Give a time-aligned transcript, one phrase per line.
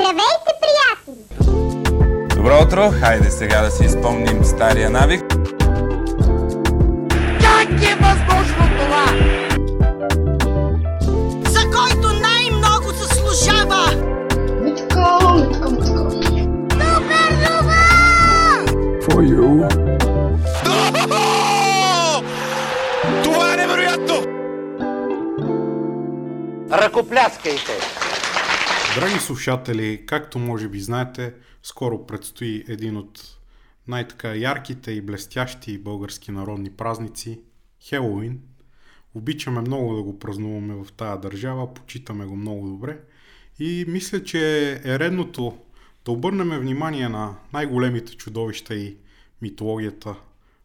[0.00, 1.24] Здравейте, приятели!
[2.36, 2.90] Добро утро!
[3.00, 5.24] Хайде сега да си изпомним стария навик.
[7.40, 9.06] Как е възможно това?
[11.50, 13.86] за който най-много заслужава.
[14.60, 15.18] Митка,
[15.70, 16.40] митка, митка.
[19.08, 19.68] for you.
[23.24, 24.24] Това е невероятно!
[26.72, 27.72] Ръкопляскайте!
[28.94, 33.38] Драги слушатели, както може би знаете, скоро предстои един от
[33.88, 37.40] най-така ярките и блестящи български народни празници–
[37.82, 38.40] Хелоуин.
[39.14, 42.98] Обичаме много да го празнуваме в тая държава, почитаме го много добре
[43.58, 45.58] и мисля, че е редното
[46.04, 48.96] да обърнем внимание на най-големите чудовища и
[49.42, 50.14] митологията,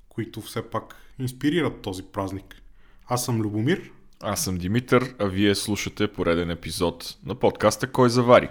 [0.10, 2.62] които все пак инспирират този празник.
[3.08, 3.92] Аз съм Любомир
[4.24, 8.50] Аз съм Димитър, а вие слушате пореден епизод на подкаста Кой завари.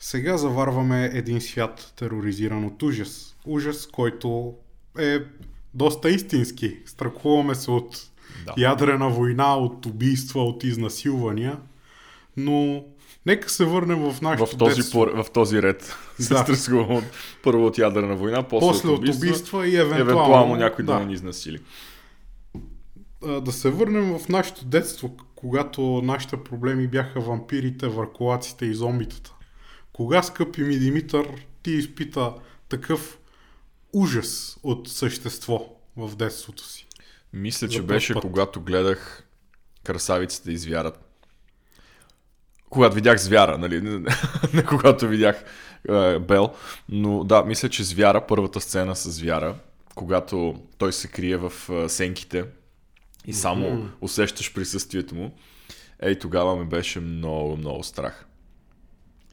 [0.00, 3.36] Сега заварваме един свят тероризиран от ужас.
[3.46, 4.54] Ужас, който
[4.98, 5.18] е
[5.74, 6.76] доста истински.
[6.86, 7.96] Страхуваме се от
[8.46, 8.54] Да.
[8.56, 11.58] ядрена война, от убийства, от изнасилвания.
[12.36, 12.84] Но
[13.26, 14.98] нека се върнем в нашето В този, детство.
[14.98, 16.38] пор, в този ред се Да.
[16.42, 17.04] стресувам от,
[17.42, 20.98] първо от ядрена война, после, После от от убийства, убийства и евентуално, евентуално някой да.
[20.98, 21.58] да ни изнасили.
[23.26, 29.32] Да се върнем в нашето детство, когато нашите проблеми бяха вампирите, върколаците и зомбитата.
[29.92, 31.28] Кога, скъпи ми Димитър,
[31.62, 32.34] ти изпита
[32.68, 33.18] такъв
[33.92, 35.66] ужас от същество
[35.96, 36.86] в детството си?
[37.32, 38.22] Мисля, За че беше път.
[38.22, 39.26] когато гледах
[39.84, 41.00] красавиците и звярат.
[42.70, 43.80] Когато видях звяра, нали?
[44.52, 45.44] Не, когато видях
[45.88, 46.54] е, Бел.
[46.88, 49.54] Но да, мисля, че звяра, първата сцена с звяра,
[49.94, 51.52] когато той се крие в
[51.88, 52.44] сенките
[53.26, 55.34] и само усещаш присъствието му,
[56.00, 58.26] ей тогава ме беше много, много страх.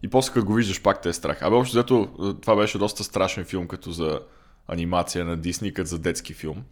[0.03, 1.41] И после като го виждаш, пак те е страх.
[1.41, 4.19] Абе, общо взето, е, това беше доста страшен филм, като за
[4.67, 6.63] анимация на Дисни, като за детски филм.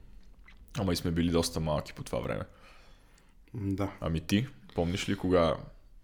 [0.79, 2.43] Ама и сме били доста малки по това време.
[3.53, 3.91] Да.
[4.01, 5.55] Ами ти, помниш ли кога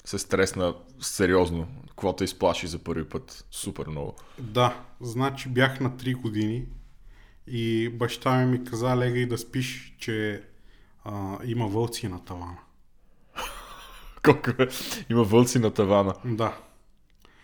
[0.05, 1.67] се стресна сериозно?
[1.87, 3.45] Какво те изплаши за първи път?
[3.51, 4.15] Супер много.
[4.39, 6.65] Да, значи бях на 3 години
[7.47, 10.43] и баща ми ми каза, легай да спиш, че
[11.07, 12.57] а, има вълци на тавана.
[14.25, 14.67] Колко е?
[15.09, 16.13] Има вълци на тавана.
[16.25, 16.57] Да,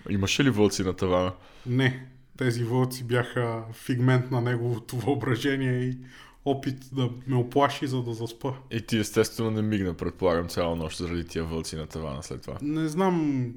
[0.09, 1.33] Имаше ли вълци на тавана?
[1.65, 2.07] не,
[2.37, 5.97] тези вълци бяха фигмент на неговото въображение и
[6.45, 8.53] опит да ме оплаши, за да заспа.
[8.71, 12.57] И ти естествено не мигна, предполагам, цяла нощ заради тия вълци на тавана след това.
[12.61, 13.47] Не знам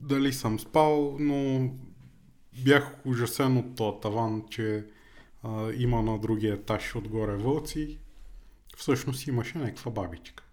[0.00, 1.70] дали съм спал, но
[2.64, 4.84] бях ужасен от този таван, че
[5.42, 7.98] а, има на другия етаж отгоре вълци.
[8.78, 10.44] Всъщност имаше някаква бабичка.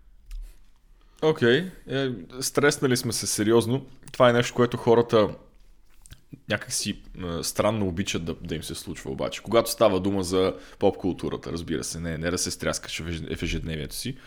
[1.22, 2.31] Окей, okay.
[2.38, 3.86] е, стреснали сме се сериозно.
[4.12, 5.30] Това е нещо, което хората
[6.50, 9.44] някакси е, странно обичат да, да им се случва обаче.
[9.44, 13.38] Когато става дума за поп културата, разбира се, не, не да се стряскаш в еж-
[13.38, 14.18] в ежедневието си,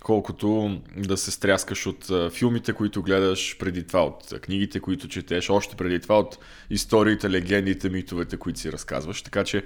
[0.00, 5.08] колкото да се стряскаш от а, филмите, които гледаш преди това, от а, книгите, които
[5.08, 6.38] четеш, още преди това, от
[6.70, 9.22] историите, легендите, митовете, които си разказваш.
[9.22, 9.64] Така че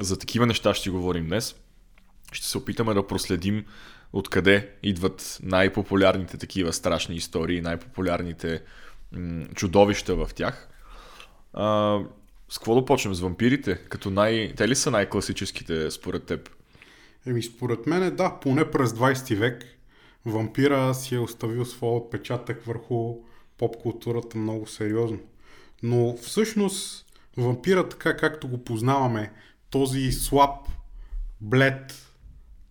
[0.00, 1.54] за такива неща ще говорим днес.
[2.32, 3.64] Ще се опитаме да проследим
[4.12, 8.62] откъде идват най-популярните такива страшни истории, най-популярните
[9.12, 10.68] м- чудовища в тях.
[11.52, 11.98] А,
[12.48, 13.14] с какво да почнем?
[13.14, 13.76] С вампирите?
[13.76, 14.52] Като най...
[14.56, 16.50] Те ли са най-класическите според теб?
[17.26, 19.64] Еми, според мен, да, поне през 20 век
[20.26, 23.16] вампира си е оставил своя отпечатък върху
[23.58, 25.18] поп-културата много сериозно.
[25.82, 27.06] Но всъщност
[27.36, 29.32] вампира, така както го познаваме,
[29.70, 30.68] този слаб,
[31.40, 32.07] блед,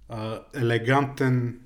[0.09, 1.59] а, елегантен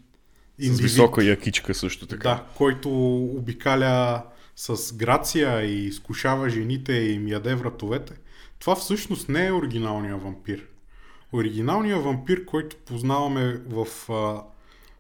[0.59, 2.29] С индивид, висока якичка също така.
[2.29, 2.89] да, който
[3.23, 4.23] обикаля
[4.55, 8.13] с грация и изкушава жените и им яде вратовете,
[8.59, 10.67] това всъщност не е оригиналният вампир.
[11.33, 14.43] Оригиналният вампир, който познаваме в а,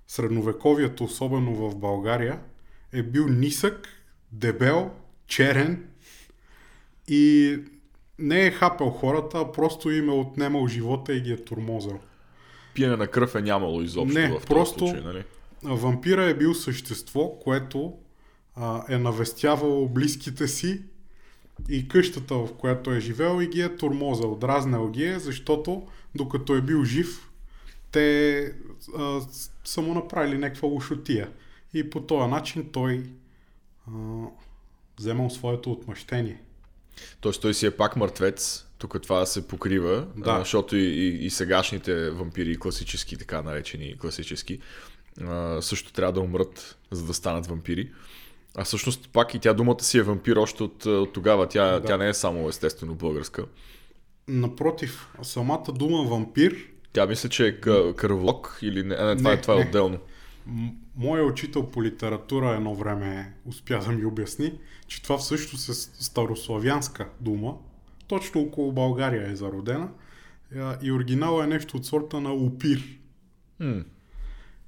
[0.07, 2.39] средновековието, особено в България,
[2.93, 3.87] е бил нисък,
[4.31, 4.91] дебел,
[5.27, 5.87] черен
[7.07, 7.57] и
[8.19, 11.99] не е хапел хората, а просто им е отнемал живота и ги е турмозал.
[12.73, 15.23] Пиене на кръв е нямало изобщо Не, в този просто- случай, нали?
[15.63, 17.93] Вампира е бил същество, което
[18.55, 20.81] а, е навестявало близките си
[21.69, 24.35] и къщата, в която е живел и ги е турмозал.
[24.35, 27.29] Дразнал ги е, защото докато е бил жив,
[27.91, 28.39] те
[28.97, 29.21] а,
[29.63, 31.29] са му направили някаква лошотия.
[31.73, 33.03] И по този начин той
[33.87, 33.91] а,
[34.99, 36.41] вземал своето отмъщение.
[37.21, 40.31] Тоест той си е пак мъртвец, тук това се покрива, Да.
[40.31, 44.59] а, защото и, и, и сегашните вампири, класически, така наречени класически,
[45.21, 47.91] а, също трябва да умрат, за да станат вампири.
[48.55, 51.47] А всъщност пак и тя думата си е вампир още от, от тогава.
[51.47, 51.81] Тя, Да.
[51.81, 53.45] тя не е само естествено българска.
[54.27, 56.55] Напротив, самата дума вампир,
[56.93, 59.65] Тя мисля, че е къ- кръвлок или не, не, това, Не, е, това е не.
[59.65, 59.97] отделно.
[60.45, 64.53] м- моят учител по литература едно време успя да ми обясни,
[64.87, 65.73] че това всъщност е
[66.03, 67.53] старославянска дума.
[68.11, 69.89] Точно около България е зародена.
[70.81, 72.83] И оригинала е нещо от сорта на упир.
[73.59, 73.83] М.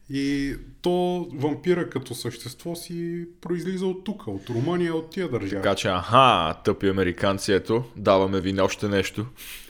[0.09, 5.61] И то вампира като същество си произлиза от тук, от Румъния, от тия държави.
[5.61, 9.25] Така че, аха, тъпи американци, ето, даваме ви още нещо.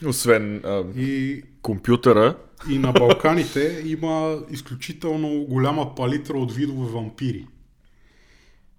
[0.06, 2.36] Освен а, И, компютъра,
[2.70, 7.46] и на Балканите има изключително голяма палитра от видове вампири.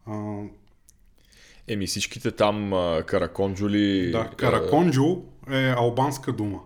[0.06, 0.42] А,
[1.68, 4.12] еми всичките там а, караконджули...
[4.12, 5.16] да, караконджу
[5.52, 6.60] е албанска дума.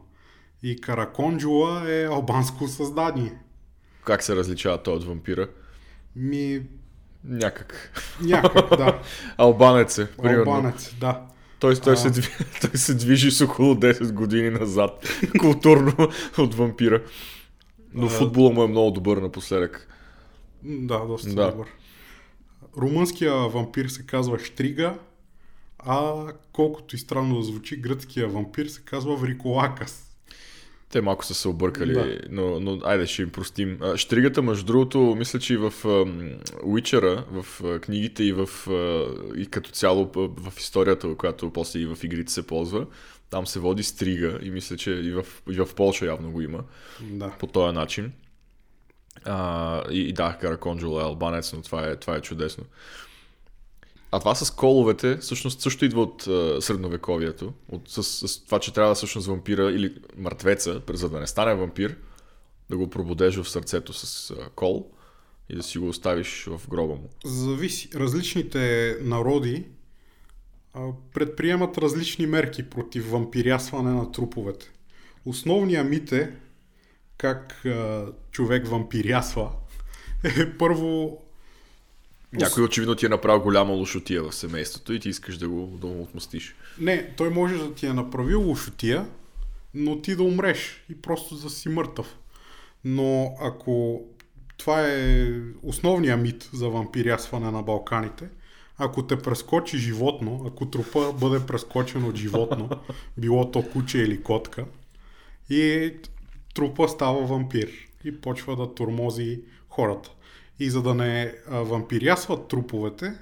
[0.63, 3.34] И караконджула е албанско създание.
[4.01, 5.48] А, как се различава той от вампира?
[6.16, 6.62] Ми,
[7.24, 7.92] Някак.
[8.22, 9.00] някак, да.
[9.38, 10.51] Албанец е, примерно.
[10.51, 11.22] Албанец, да.
[11.60, 15.07] Той, той, се, дви- той се движи с около 10 години назад,
[15.40, 15.94] културно
[16.38, 17.01] от вампира.
[17.94, 19.88] Но футбола му е много добър напоследък.
[20.63, 21.51] Да, доста Да.
[21.51, 21.68] добър.
[22.81, 24.99] Румънския вампир се казва Штрига,
[25.79, 26.13] а
[26.51, 30.05] колкото и странно да звучи, гръцкия вампир се казва Вриколакас.
[30.91, 32.19] Те малко са се объркали, Да.
[32.29, 33.79] но, но айде ще им простим.
[33.95, 35.73] Штригата, между другото, мисля, че и в
[36.63, 37.45] Уичера, в
[37.81, 38.49] книгите и, в,
[39.35, 42.85] и като цяло в историята, която после и в игрите се ползва,
[43.29, 46.63] там се води стрига и мисля, че и в, и в Полша явно го има
[47.01, 47.31] Да.
[47.39, 48.11] по този начин.
[49.25, 52.63] А, и, и да, Караконджул е албанец, но това е, това е чудесно.
[54.12, 57.54] А това с коловете всъщност също идва от а, средновековието.
[57.71, 61.95] От, с, с това, че трябва всъщност вампира или мъртвеца, за да не стане вампир,
[62.69, 64.92] да го пробудеш в сърцето с а, кол
[65.50, 67.10] и да си го оставиш в гроба му.
[67.25, 67.89] Зависи.
[67.95, 69.65] Различните народи
[70.74, 74.72] а, предприемат различни мерки против вампирясване на труповете.
[75.25, 76.31] Основният мит е
[77.19, 79.50] как а, човек вампирясва
[80.24, 81.21] е първо
[82.33, 85.88] Някой очевидно ти е направил голяма лошотия в семейството и ти искаш да го, да
[85.88, 86.56] го отмъстиш.
[86.80, 89.06] Не, той може да ти е направил лошотия,
[89.74, 92.18] но ти да умреш и просто да си мъртъв.
[92.86, 94.01] Но ако
[94.57, 95.27] това е
[95.63, 98.30] основният мит за вампирясване на Балканите,
[98.77, 102.69] ако те прескочи животно, ако трупа бъде прескочен от животно,
[103.18, 104.65] било то куче или котка,
[105.50, 105.94] и
[106.56, 107.69] трупа става вампир
[108.04, 110.10] и почва да тормози хората.
[110.60, 113.13] И за да не вампирясват труповете,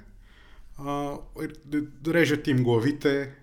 [2.06, 3.34] режат им главите,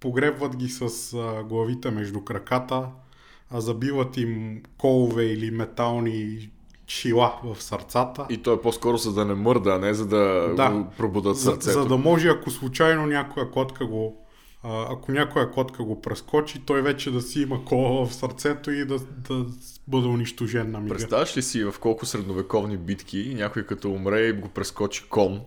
[0.00, 1.16] погребват ги с
[1.48, 2.88] главите между краката,
[3.52, 6.50] забиват им колове или метални
[6.86, 8.26] шила в сърцата.
[8.30, 10.70] И то е по-скоро за да не мърда, а не за да, Да.
[10.70, 11.82] го пробудат за, сърцето.
[11.82, 14.21] за да може, ако случайно някоя котка го
[14.64, 18.98] ако някоя котка го прескочи, той вече да си има кола в сърцето и да,
[18.98, 19.46] да
[19.88, 20.94] бъде унищожен на мига.
[20.94, 25.40] Представяш ли си в колко средновековни битки някой като умре и го прескочи кон?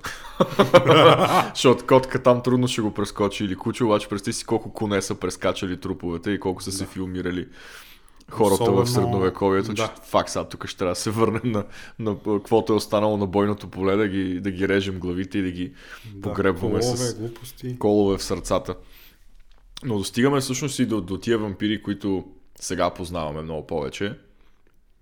[1.53, 5.15] Защото котка там трудно ще го прескочи или куче, обаче представи си колко коне са
[5.15, 7.47] прескачали труповете и колко са се филмирали
[8.31, 9.93] хората Особено- в средновековието, че да.
[10.03, 11.63] факт сега тук ще трябва да се върнем на,
[11.99, 15.51] на каквото е останало на бойното поле, да ги, да ги режем главите и да
[15.51, 15.71] ги
[16.05, 17.79] Да, погребваме колове, с глупости.
[17.79, 18.75] колове в сърцата.
[19.83, 22.25] Но достигаме всъщност и до, до тия вампири, които
[22.59, 24.19] сега познаваме много повече.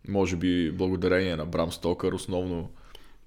[0.07, 2.69] Може би благодарение на Брам Стокър, основно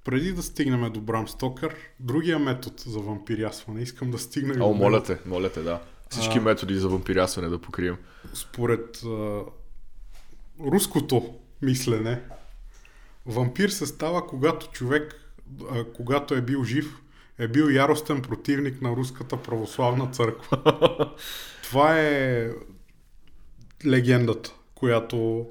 [0.06, 4.74] Преди да стигнем до Брам Стокър, другия метод за вампирясване, искам да стигна и О,
[4.74, 5.80] моля те, моля те, да.
[6.10, 6.40] Всички А.
[6.40, 7.96] методи за вампирясване да покрием.
[8.34, 9.40] според а,
[10.60, 12.20] руското мислене,
[13.26, 15.14] вампир се става, когато човек,
[15.70, 16.98] а, когато е бил жив,
[17.38, 20.58] е бил яростен противник на Руската православна църква.
[21.62, 22.50] Това е
[23.86, 25.46] легендата, която.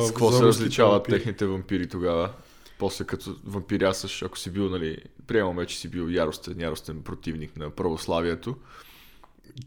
[0.00, 1.16] С какво се различават вампири.
[1.16, 2.30] техните вампири тогава?
[2.78, 7.70] После като вампирясаш, ако си бил, нали, приемаме, че си бил яростен, яростен противник на
[7.70, 8.56] православието.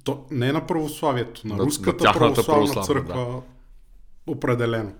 [0.03, 3.41] То, не на православието, на, На- Руската на православна, православна, църква.
[4.27, 4.93] Определено.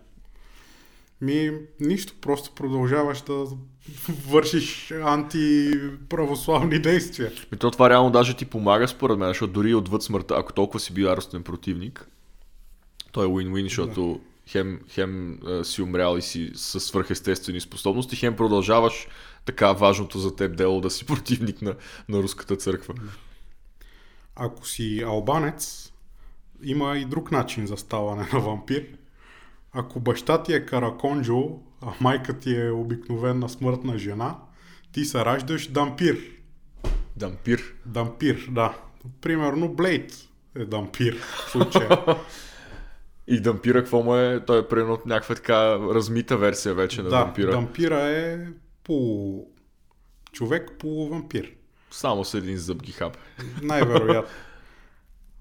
[1.22, 3.46] Ми, нищо, просто продължаваш да
[4.28, 7.32] вършиш антиправославни действия.
[7.54, 10.80] И то това реално даже ти помага според мен, защото дори отвъд смъртта, ако толкова
[10.80, 12.08] си бил яростен противник,
[13.12, 18.36] той е win-win, защото хем, хем а, си умрял и си със свърхестествени способности, хем
[18.36, 19.08] продължаваш
[19.46, 21.76] така важното за теб дело да си противник на,
[22.10, 22.94] на руската църква.
[24.36, 25.92] Ако си албанец,
[26.64, 28.86] има и друг начин за ставане на вампир.
[29.74, 31.50] Ако баща ти е караконджо,
[31.82, 34.36] а майка ти е обикновена смъртна жена,
[34.92, 36.18] ти се раждаш дампир.
[37.16, 37.74] Дампир.
[37.86, 38.78] Дампир, да.
[39.22, 41.90] Примерно Блейд е дампир в случая.
[43.28, 44.46] И дампира, какво му е?
[44.46, 47.52] Той е примерно някаква така размита версия вече на да, дампира.
[47.52, 48.48] дампира е
[48.84, 49.46] полу
[50.32, 51.52] човек, полу вампир.
[51.92, 53.20] Само с един зъб ги хапе.
[53.62, 54.32] Най-вероятно.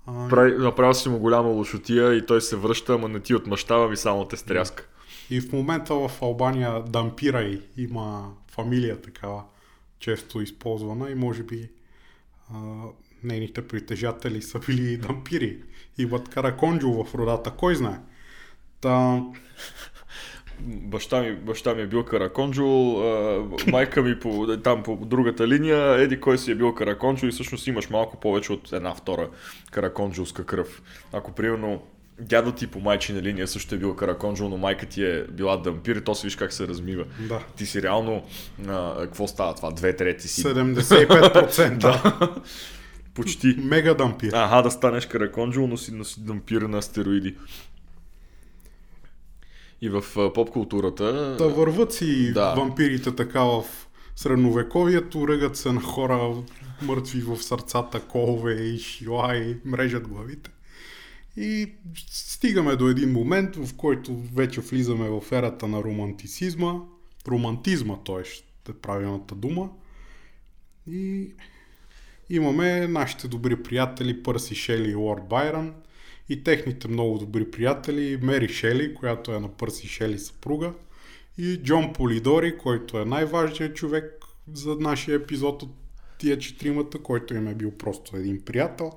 [0.06, 3.96] Прави, направил си му голяма лошотия и той се връща, ама не ти отмъщава ми
[3.96, 4.86] само те стряска.
[5.30, 9.42] И в момента в Албания дампирай има фамилия такава,
[9.98, 11.68] често използвана и може би
[12.54, 12.56] а,
[13.22, 15.62] нейните притежатели са били дампири.
[15.98, 18.00] Имат караконджо в родата, кой знае.
[18.80, 19.22] Та,
[20.60, 22.64] Баща ми, баща ми е бил караконджо,
[23.66, 27.66] майка ми по, там по другата линия, еди кой си е бил караконджо и всъщност
[27.66, 29.28] имаш малко повече от една втора
[29.70, 30.82] караконджовска кръв.
[31.12, 31.82] Ако примерно
[32.20, 35.96] дядо ти по майчина линия също е бил караконджо, но майка ти е била дампир,
[35.96, 37.04] то си виж как се размива.
[37.28, 37.40] Да.
[37.56, 38.22] Ти си реално,
[38.68, 40.42] а, какво става това, две трети си.
[40.42, 41.76] 75%.
[41.78, 42.34] Да.
[43.14, 43.56] Почти.
[43.58, 44.32] Мега дампир.
[44.34, 47.34] Ага, да станеш караконджо, но си, но си дампир на стероиди.
[49.83, 51.37] И в а, поп-културата...
[51.37, 52.54] Да върват си Да.
[52.54, 53.64] вампирите така в
[54.16, 56.35] средновековието, ръгат се на хора
[56.83, 60.50] мъртви в сърцата, колове и шила и мрежат главите.
[61.37, 61.73] И
[62.11, 66.75] стигаме до един момент, в който вече влизаме в ерата на романтицизма,
[67.28, 68.23] романтизма, т.е.
[68.71, 69.71] е правилната дума.
[70.90, 71.30] И
[72.30, 75.75] имаме нашите добри приятели Пърси Шели и Лорд Байрон
[76.28, 80.73] и техните много добри приятели Мери Шели, която е на Пърси Шели съпруга
[81.38, 85.71] и Джон Полидори, който е най-важният човек за нашия епизод от
[86.18, 88.92] тия четиримата, който им е бил просто един приятел.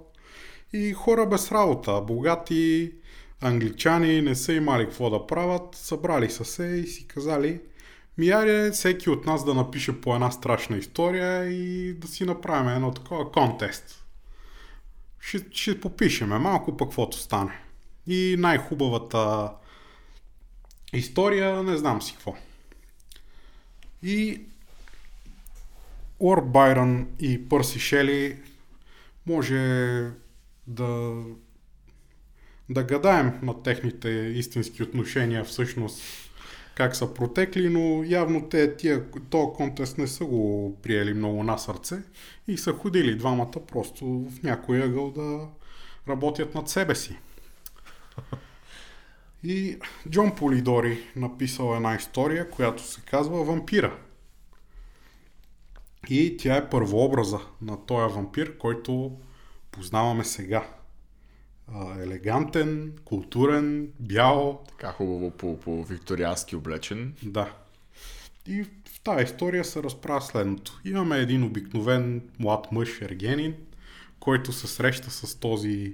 [0.74, 2.92] И хора без работа, богати
[3.42, 7.60] англичани не са имали какво да правят, събрали са се и си казали
[8.20, 12.70] ми аре всеки от нас да напише по една страшна история и да си направим
[12.70, 13.99] едно такова контест.
[15.20, 17.62] Ще, ще попишеме малко пък каквото стане.
[18.08, 19.52] И най-хубавата
[20.94, 22.36] история, не знам си какво.
[24.04, 24.42] И
[26.20, 28.40] Лорд Байрон и Пърси Шели
[29.26, 29.58] може
[30.68, 31.24] да
[32.70, 36.29] да гадаем на техните истински отношения всъщност
[36.80, 41.58] как са протекли, но явно те тия, този контест не са го приели много на
[41.58, 42.04] сърце
[42.48, 45.48] и са ходили двамата просто в някой ъгъл да
[46.08, 47.18] работят над себе си.
[49.44, 49.78] И
[50.10, 53.98] Джон Полидори написал една история, която се казва Вампира.
[56.10, 59.18] И тя е първообраза на този вампир, който
[59.72, 60.68] познаваме сега.
[61.74, 67.14] А, елегантен, културен, бял, Така хубаво по, по викториански облечен.
[67.24, 67.54] да.
[68.48, 70.82] И в тази история се разправя следното.
[70.86, 73.56] Имаме един обикновен млад мъж, ергенин,
[74.20, 75.94] който се среща с този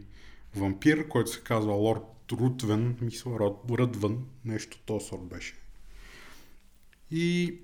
[0.56, 2.02] вампир, който се казва Лорд
[2.32, 5.54] Рутвен, мисля Род- Ръдвън, нещо този сорт беше.
[7.12, 7.56] И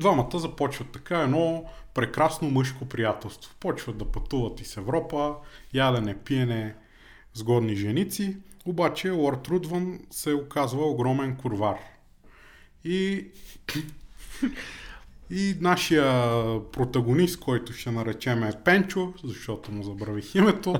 [0.00, 3.54] двамата започват така едно прекрасно мъжко приятелство.
[3.60, 5.34] Почват да пътуват из Европа,
[5.74, 6.74] ядене, пиене,
[7.34, 11.78] сгодни женици, обаче Лорд Рудван се оказва огромен курвар.
[12.84, 13.26] И,
[15.30, 16.30] и нашия
[16.72, 20.74] протагонист, който ще наречем е Пенчо, защото му забравих името,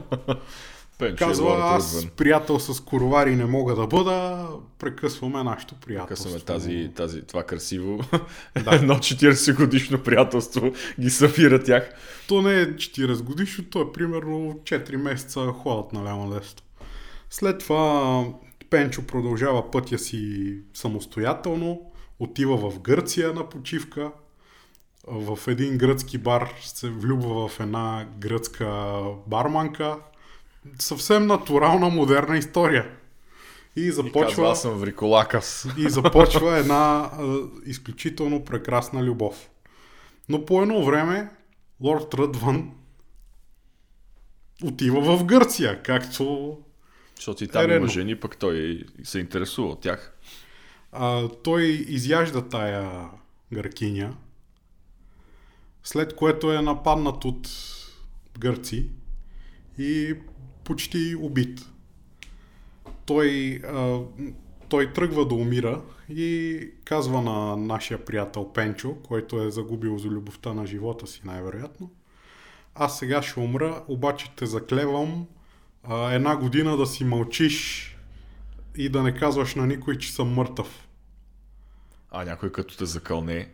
[0.99, 4.49] Пенчо казва, е аз приятел с коровари не мога да бъда,
[4.79, 6.25] прекъсваме нашето приятелство.
[6.25, 8.01] Късаме тази, тази, това красиво.
[8.65, 8.75] Да.
[8.75, 11.91] Едно 40 годишно приятелство ги събира тях.
[12.29, 16.63] То не е 40 годишно, то е примерно 4 месеца ходят налямо десто.
[17.31, 18.25] След това
[18.71, 24.13] Пенчо продължава пътя си самостоятелно, отива в Гърция на почивка,
[25.09, 29.97] в един гръцки бар се влюбва в една гръцка барманка.
[30.79, 32.91] Съвсем натурална, модерна история.
[33.77, 34.29] И И започва...
[34.29, 35.69] казва, аз съм Вриколакас.
[35.79, 39.51] И започва една а, изключително прекрасна любов.
[40.29, 41.31] Но по едно време
[41.81, 42.71] Лорд Ръдван
[44.65, 46.59] отива в Гърция, както
[47.17, 50.17] Защото и там Е, има жени, пък той се интересува от тях.
[50.93, 53.09] а, той изяжда тая
[53.53, 54.17] гъркиня,
[55.85, 57.49] след което е нападнат от
[58.39, 58.89] гърци
[59.79, 60.15] и
[60.65, 61.61] почти убит.
[63.07, 64.01] Той, а,
[64.69, 70.53] той тръгва да умира и казва на нашия приятел Пенчо, който е загубил за любовта
[70.53, 71.91] на живота си най-вероятно.
[72.75, 75.27] Аз сега ще умра, обаче те заклевам
[75.83, 77.91] а, една година да си мълчиш
[78.77, 80.89] и да не казваш на никой, че съм мъртъв.
[82.11, 83.49] А някой като те закълне,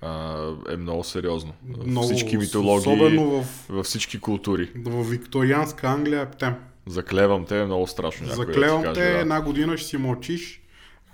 [0.00, 1.52] а, е много сериозно.
[1.86, 4.72] Много, всички митологии, Особено в, във всички култури.
[4.76, 6.54] в викторианска Англия е тем.
[6.86, 8.26] Заклевам те, е много страшно.
[8.26, 9.18] някой да Заклевам каже, те, да.
[9.18, 10.62] една година ще си мълчиш.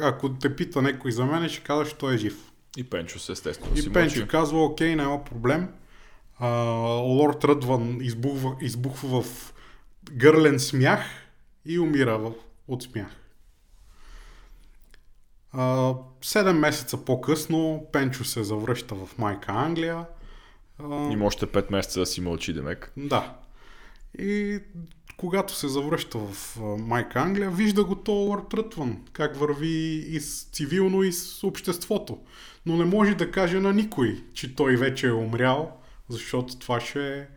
[0.01, 2.53] Ако те пита някой за мен, ще кажеш, че той е жив.
[2.77, 4.29] И Пенчо се естествено си И Пенчо мълчи.
[4.31, 5.69] казва, окей, няма проблем.
[6.39, 6.49] А,
[7.03, 9.55] Лорд Ръдван избухва, избухва в
[10.13, 11.01] гърлен смях
[11.67, 12.33] и умира в,
[12.69, 13.17] от смях.
[15.53, 20.05] А, седем месеца по-късно Пенчо се завръща в майка Англия.
[20.83, 22.93] Има още 5 месеца да си мълчи, Демек.
[22.97, 23.35] да.
[24.19, 24.59] И
[25.17, 30.43] когато се завръща в майка Англия, вижда го то Лорд Рътван, как върви и с
[30.43, 32.19] цивилно, и с обществото.
[32.67, 35.73] Но не може да каже на никой, че той вече е умрял,
[36.09, 37.29] защото това ще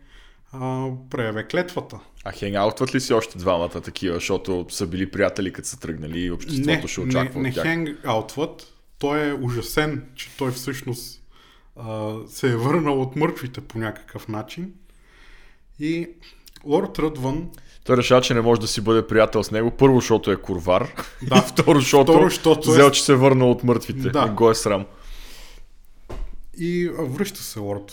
[1.09, 1.99] преяве клетвата.
[2.23, 6.31] А хенгаутват ли си още двамата такива, защото са били приятели, като са тръгнали и
[6.31, 7.63] обществото не, ще очаква не, от не тях?
[7.63, 8.74] хенгаутват.
[8.99, 11.21] Той е ужасен, че той всъщност
[11.75, 14.73] а, се е върнал от мъртвите по някакъв начин.
[15.79, 16.09] И
[16.65, 17.49] Лорд Ръдван
[17.83, 19.71] Той решава, че не може да си бъде приятел с него.
[19.71, 21.05] Първо, защото е курвар.
[21.23, 21.37] Да.
[21.37, 24.09] И второ, защото, Второ, защото е- взел, че се е върнал от мъртвите.
[24.09, 24.27] Да.
[24.31, 24.85] И го е срам.
[26.57, 27.91] И връща се Лорд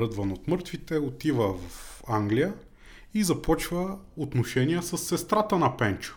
[0.00, 2.52] Ръдван от мъртвите, отива в Англия
[3.14, 6.14] и започва отношения с сестрата на Пенчо.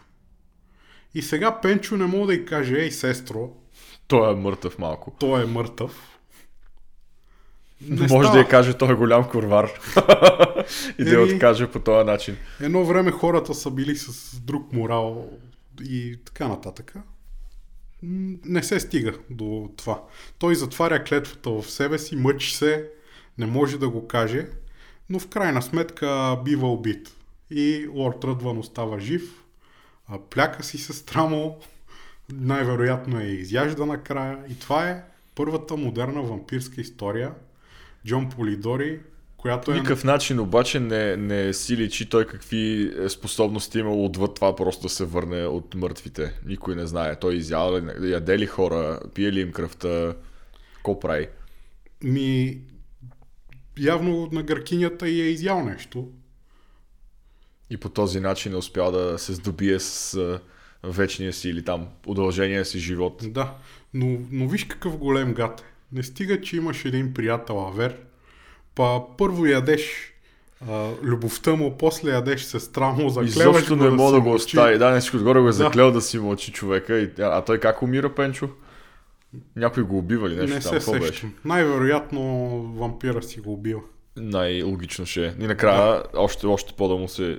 [1.13, 3.49] И сега Пенчо не може да й каже, ей, сестро,
[4.09, 5.15] Той е мъртъв малко.
[5.19, 6.19] той е мъртъв.
[7.81, 8.31] Не може става.
[8.31, 9.65] да я каже, той е голям курвар.
[10.99, 12.37] и да я откаже по този начин.
[12.61, 15.29] Едно време хората са били с друг морал
[15.81, 16.93] и така нататък.
[18.45, 20.03] Не се стига до това.
[20.39, 22.89] Той затваря клетвата в себе си, мъчи се,
[23.37, 24.47] не може да го каже,
[25.09, 27.15] но в крайна сметка бива убит.
[27.51, 29.43] И Лорд Ръдван остава жив,
[30.07, 31.59] а пляка си сестра му,
[32.33, 34.37] най-вероятно е изяжда накрая.
[34.49, 35.03] И това е
[35.35, 37.31] първата модерна вампирска история.
[38.05, 38.99] Джон Полидори,
[39.37, 39.73] която е...
[39.73, 44.55] никакъв начин обаче не, не си личи той какви е, способности е имал отвъд това
[44.55, 46.33] просто да се върне от мъртвите.
[46.45, 47.15] Никой не знае.
[47.15, 50.15] Той изял ли, яде ли хора, пие ли им кръвта,
[50.75, 51.27] какво прави?
[52.03, 52.61] Ми,
[53.79, 56.11] явно на гъркинята и е изял нещо.
[57.69, 60.39] И по този начин е успял да се здобие с а,
[60.83, 63.23] вечния си или там удължения си живот.
[63.27, 63.53] Да,
[63.93, 65.61] но, но виж какъв голем гад.
[65.61, 65.63] е.
[65.95, 67.97] Не стига, че имаш един приятел Авер,
[68.75, 70.13] па първо ядеш
[70.69, 74.77] а, любовта му, после ядеш сестра му, заклеваш Изобщо не мога да го остави.
[74.77, 76.99] Да, нещо отгоре го е заклел да си мълчи човека.
[76.99, 78.49] И, а той как умира, Пенчо?
[79.55, 80.81] Някой го убива ли нещо Не там?
[80.81, 81.07] се беше?
[81.07, 81.33] сещам.
[81.45, 82.21] Най-вероятно
[82.79, 83.81] вампира си го убива.
[84.19, 85.33] Най-логично ще е.
[85.39, 87.31] И накрая още, още по-да му се...
[87.31, 87.37] Е,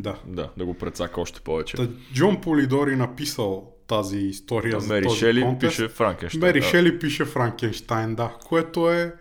[0.00, 0.14] Да.
[0.26, 0.50] да.
[0.56, 1.76] Да го прецака още повече.
[1.76, 5.76] Та, Джон Полидори написал тази история за Мери този Шели контест.
[5.76, 6.40] пише Франкенщайн.
[6.40, 6.66] Мери да.
[6.66, 8.30] Шели пише Франкенштайн, да.
[8.44, 9.14] Което е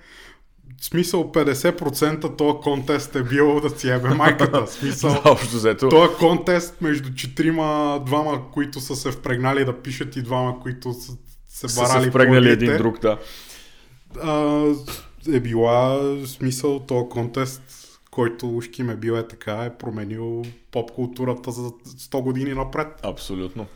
[0.82, 4.68] смисъл 50% този контест е бил да си ебе майката.
[4.68, 5.90] Смисъл, Да, общо взето.
[5.90, 11.12] този контест между четирима, двама, които са се впрегнали да пишат и двама, които са
[11.48, 13.18] се Са барали се по впрегнали един друг, да.
[14.22, 14.64] А,
[15.34, 17.62] е била смисъл този контест,
[18.12, 22.88] който ушки ме бил е така, е променил поп културата за 100 години напред.
[23.04, 23.68] Абсолютно.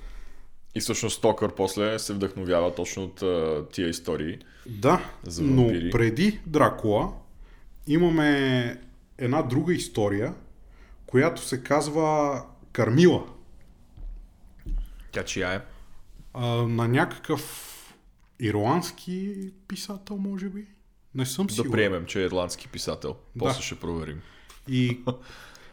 [0.75, 4.37] И всъщност Стокър после се вдъхновява точно от а, тия истории.
[4.69, 7.13] Да, За но преди Дракула
[7.87, 8.77] имаме
[9.17, 10.33] една друга история,
[11.05, 13.23] която се казва Кармила.
[15.11, 15.59] Тя чия е?
[16.33, 17.67] А, на някакъв
[18.39, 19.35] ирландски
[19.67, 20.67] писател, може би?
[21.15, 21.71] Не съм Да сигурен.
[21.71, 23.15] приемем, че е ирландски писател.
[23.39, 24.21] После ще проверим.
[24.67, 25.00] И,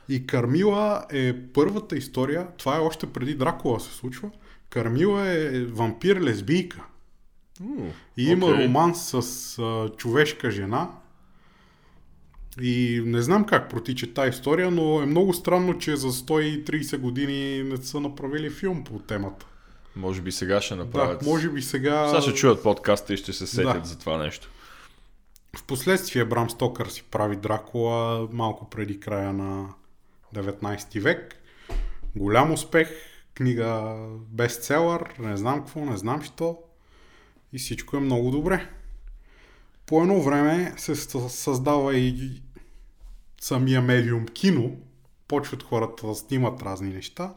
[0.08, 4.30] и Кармила е първата история, това е още преди Дракула се случва.
[4.70, 6.78] Кармила е вампир-лесбийка.
[8.16, 8.64] И има окей.
[8.64, 9.14] роман с
[9.58, 10.90] а, човешка жена.
[12.60, 17.62] И не знам как протича тази история, но е много странно, че за 130 години
[17.62, 19.46] не са направили филм по темата.
[19.96, 21.22] Може би сега ще Да, направят.
[21.22, 22.08] може би сега...
[22.08, 23.88] Сега ще чуят подкаста и ще се сетят Да.
[23.88, 24.50] за това нещо.
[25.56, 29.74] Впоследствие Брам Стокър си прави Дракула малко преди края на
[30.34, 31.34] 19 век.
[32.16, 32.88] Голям успех,
[33.34, 33.96] книга
[34.28, 36.58] бестселър, не знам какво, не знам що.
[37.52, 38.68] И всичко е много добре.
[39.86, 42.42] По едно време се съ- създава и
[43.40, 44.76] самия медиум кино.
[45.28, 47.34] Почват хората да снимат разни неща.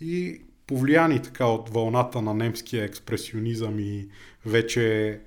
[0.00, 4.08] И повлияни така от вълната на немския експресионизъм и
[4.46, 5.20] вече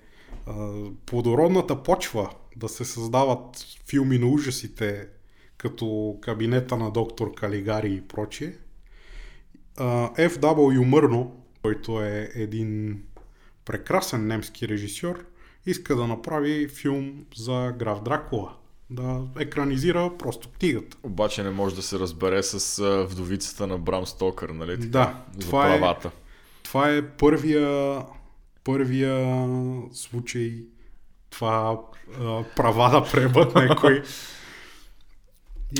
[1.05, 5.07] плодородната почва да се създават филми на ужасите,
[5.57, 8.53] като кабинета на доктор Калигари и прочие.
[9.77, 10.85] F.W.
[10.85, 13.01] Мърно, който е един
[13.65, 15.25] прекрасен немски режисьор,
[15.65, 18.53] иска да направи филм за граф Дракула.
[18.89, 20.97] Да екранизира просто книгата.
[21.03, 24.77] Обаче не може да се разбере с вдовицата на Брам Стокър, нали?
[24.77, 26.11] Да, За това е- правата.
[26.63, 27.97] Това е първия,
[28.63, 29.37] първия
[29.93, 30.63] случай
[31.29, 31.79] това
[32.19, 34.03] а, права да пребът някой.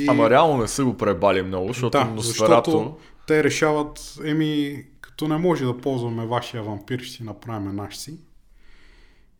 [0.00, 0.08] И...
[0.08, 2.70] Ама реално не са го пребали много, защото да, Носферато...
[2.70, 7.96] защото те решават, еми, като не може да ползваме вашия вампир, ще си направим наш
[7.96, 8.18] си.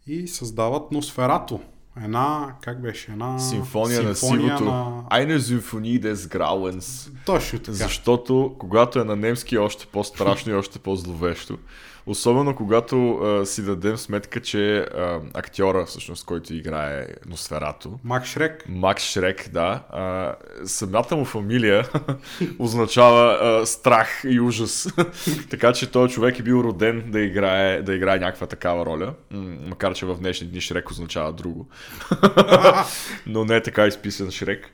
[0.07, 1.61] И създават Носферато.
[2.05, 4.65] Една, как беше, една Симфония, на сивото.
[4.65, 5.05] на...
[5.11, 7.11] Eine Symphonie des Grauens.
[7.27, 7.73] Точно така.
[7.73, 11.59] Защото когато е на немски е още по-страшно и още по-зловещо.
[12.07, 18.65] Особено когато а, си дадем сметка, че а, актьора, всъщност, който играе Носферато, Мак Шрек.
[18.69, 20.35] Макс Шрек, да, а,
[20.65, 21.89] самата му фамилия
[22.59, 24.89] означава а, страх и ужас.
[25.51, 29.15] така че този човек е бил роден да играе, да играе някаква такава роля.
[29.31, 31.69] М- макар, че в днешни дни Шрек означава друго.
[33.27, 34.71] Но не е така изписан Шрек.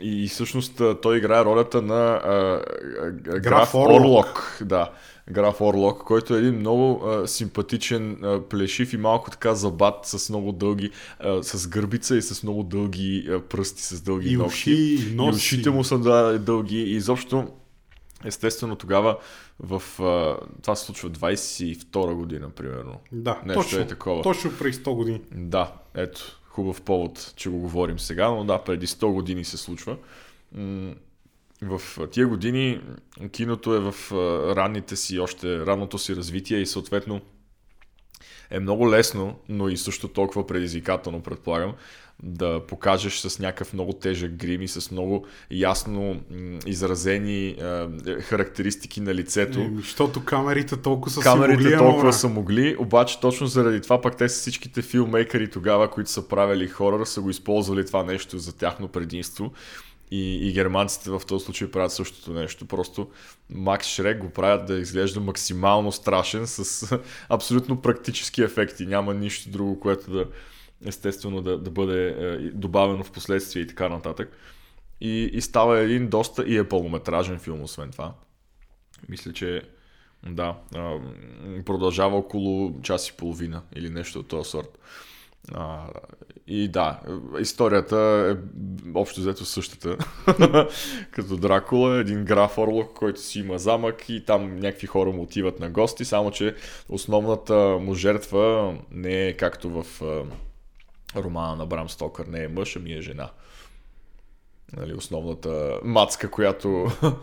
[0.00, 2.62] И, и всъщност той играе ролята на а, а,
[3.02, 4.00] а, граф Орлок.
[4.00, 4.58] Орлок.
[4.64, 4.90] Да,
[5.30, 10.28] граф Орлок, който е един много а, симпатичен, а, плешив и малко така забат с
[10.30, 10.90] много дълги,
[11.20, 14.48] а, с гърбица и с много дълги а, пръсти, с дълги И ногти.
[14.48, 14.72] уши,
[15.10, 17.48] и ушите му са да, дълги и изобщо
[18.24, 19.18] естествено тогава
[19.60, 22.94] в а, това се случва 22 година, примерно.
[23.12, 24.22] Да, Нещо точно, е такова.
[24.22, 25.20] точно преди 100 години.
[25.32, 29.96] Да, ето, хубав повод, че го говорим сега, но да, преди 100 години се случва.
[31.62, 32.80] В тия години
[33.32, 34.12] киното е в
[34.56, 37.20] ранните си, още ранното си развитие и съответно
[38.50, 41.74] е много лесно, но и също толкова предизвикателно, предполагам,
[42.22, 46.20] да покажеш с някакъв много тежък грим и с много ясно
[46.66, 47.88] изразени а,
[48.20, 49.70] характеристики на лицето.
[49.76, 54.16] Защото камерите толкова са Камерите могли, толкова ама- са могли, обаче точно заради това пък
[54.16, 58.56] те са всичките филмейкъри тогава, които са правили хорър, са го използвали това нещо за
[58.56, 59.52] тяхно предимство.
[60.10, 62.66] И, и германците в този случай правят същото нещо.
[62.66, 63.10] Просто
[63.50, 68.86] Макс Шрек го правят да изглежда максимално страшен с абсолютно практически ефекти.
[68.86, 70.26] Няма нищо друго, което да
[70.86, 74.36] естествено да, да бъде е, добавено в последствие и така нататък.
[75.00, 78.14] И, и става един доста и е пълнометражен филм, освен това.
[79.08, 79.62] Мисля, че
[80.26, 80.56] да,
[81.66, 84.78] продължава около час и половина или нещо от този сорт.
[85.54, 85.86] А,
[86.46, 87.00] и да,
[87.40, 88.58] историята е
[88.94, 89.96] общо взето същата.
[91.10, 95.60] Като Дракула, един граф Орлок, който си има замък и там някакви хора му отиват
[95.60, 96.54] на гости, само че
[96.88, 100.02] основната му жертва не е както в
[101.16, 103.30] романа на Брам Стокър, не е мъж, ами е жена.
[104.76, 106.86] Нали, основната мацка, която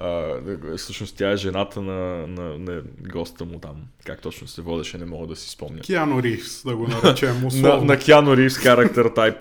[0.00, 0.40] а,
[0.76, 2.82] всъщност тя е жената на, на, на
[3.12, 3.76] госта му там.
[4.06, 5.80] Как точно се водеше, не мога да си спомня.
[5.80, 7.84] Киано Ривз, да го наречем На, условно.
[7.84, 9.36] на Киано Ривз характер тайп.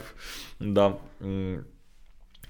[0.61, 0.93] Да.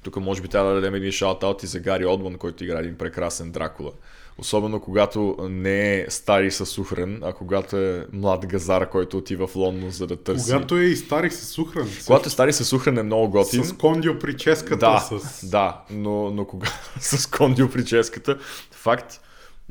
[0.04, 2.98] Тук може би трябва да дадем един шаут-аут и за Гари Одман, който играе един
[2.98, 3.92] прекрасен Дракула.
[4.40, 9.56] Особено когато не е стари със сухрен, а когато е млад газар, който отива в
[9.56, 10.46] Лондон за да търси.
[10.46, 11.90] Когато е и стари с сухран.
[12.06, 13.64] Когато е стари със сухрен е много готин.
[13.64, 14.76] С кондио прическата.
[14.76, 15.50] Да, с...
[15.50, 16.68] да, но, но кога
[17.00, 18.38] с кондио прическата,
[18.72, 19.22] факт,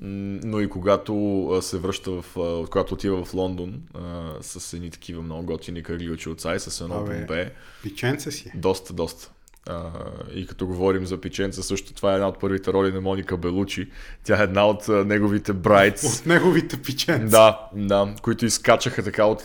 [0.00, 2.24] но и когато се връща в,
[2.70, 6.80] когато отива в Лондон а, с едни такива много готини кръгли очи от и с
[6.80, 7.52] едно бомбе,
[7.82, 8.52] Пиченце си.
[8.54, 9.30] доста, доста.
[9.66, 9.90] А,
[10.34, 13.90] и като говорим за печенца, също това е една от първите роли на Моника Белучи.
[14.24, 16.20] Тя е една от а, неговите брайтс.
[16.20, 17.26] От неговите пиченца.
[17.28, 19.44] Да, да, които изкачаха така от,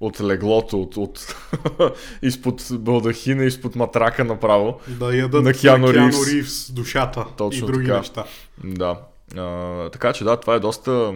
[0.00, 1.36] от леглото, от, от
[2.22, 4.80] изпод балдахина, изпод матрака направо.
[4.88, 6.28] Да ядат На Киано Ривз.
[6.32, 7.98] Ривз душата Точно и други така.
[7.98, 8.24] неща.
[8.64, 9.00] Да.
[9.36, 11.14] А, така че да, това е доста...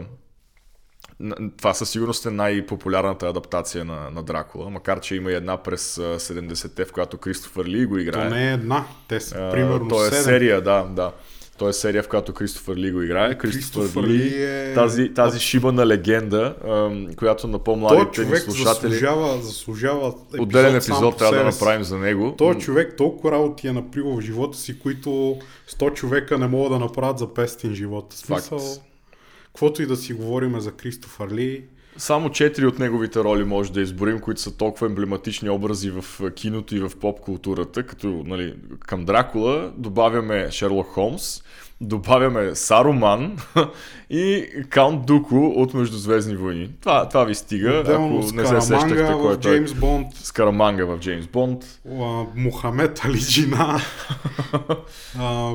[1.56, 5.98] Това със сигурност е най-популярната адаптация на, на Дракула, макар че има и една през
[5.98, 8.28] а, 70-те, в която Кристофър Ли го играе.
[8.28, 10.22] То не е една, те са А, примерно то е 7.
[10.22, 11.12] серия, да, да.
[11.58, 13.38] То е серия, в която Кристофър Ли го играе.
[13.38, 18.90] Кристофър, Кристофър Ли, е- тази, тази шибана легенда, ам, която на по-младите ни слушатели...
[18.90, 22.34] заслужава, заслужава епизод Отделен епизод трябва да направим за него.
[22.38, 25.38] Той човек толкова работи е направил в живота си, които
[25.70, 28.12] 100 човека не могат да направят за 500 живот.
[28.12, 28.91] В Смисъл, Факт.
[29.52, 31.64] Каквото и да си говорим за Кристофър Ли,
[31.96, 36.76] Само четири от неговите роли може да изборим, които са толкова емблематични образи в киното
[36.76, 41.42] и в поп културата, като нали, към Дракула добавяме Шерлок Холмс,
[41.80, 43.36] добавяме Саруман
[44.10, 46.70] и Каунт Дуко от Междузвездни войни.
[46.80, 49.36] Това, това ви стига, отделно ако не се сещахте кой е.
[49.36, 51.64] Джеймс Бонд, Скараманга в Джеймс Бонд.
[51.88, 53.80] а, Мухамед Али Джина,
[55.18, 55.52] а,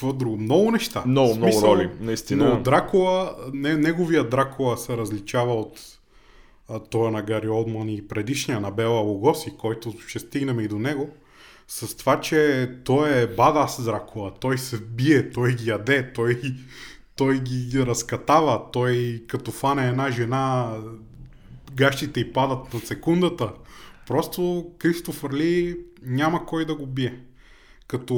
[0.00, 0.36] какво друго?
[0.36, 1.02] Много неща.
[1.06, 2.48] Много, В много роли, наистина.
[2.48, 5.80] Но Дракула, не, неговия Дракула се различава от
[6.90, 10.78] той е на Гари Олдман и предишния на Бела Логоси, който ще стигнем и до
[10.78, 11.10] него,
[11.68, 16.40] с това, че той е бадас Дракула, той се бие, той ги яде, той,
[17.16, 20.76] той ги разкатава, той като фане една жена,
[21.72, 23.52] гащите й падат на секундата.
[24.06, 27.20] Просто Кристофър Ли няма кой да го бие
[27.90, 28.14] като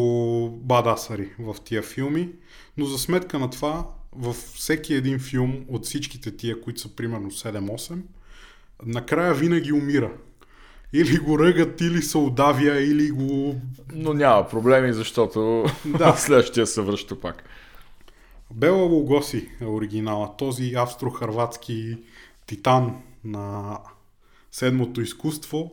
[0.63, 2.29] бадасари в тия филми,
[2.77, 7.31] но за сметка на това, във всеки един филм от всичките тия, които са примерно
[7.31, 7.99] 7-8,
[8.87, 10.13] накрая винаги умира.
[10.93, 13.61] Или го ръгат, или се удавя, или го...
[13.95, 16.17] Но няма проблеми, защото Да.
[16.19, 17.45] следващия се връща пак.
[18.55, 20.37] Бела Лугоси е оригинала.
[20.37, 21.99] Този австро-харватски
[22.47, 23.79] титан на
[24.51, 25.73] седмото изкуство.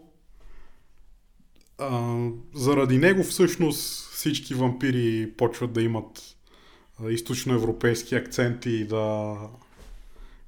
[1.79, 2.17] А,
[2.55, 6.35] заради него всъщност всички вампири почват да имат
[7.03, 9.35] а, източноевропейски акценти и да,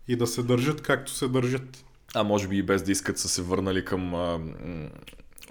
[0.08, 1.86] и да се държат както се държат.
[2.15, 4.13] А може би и без да искат са се върнали към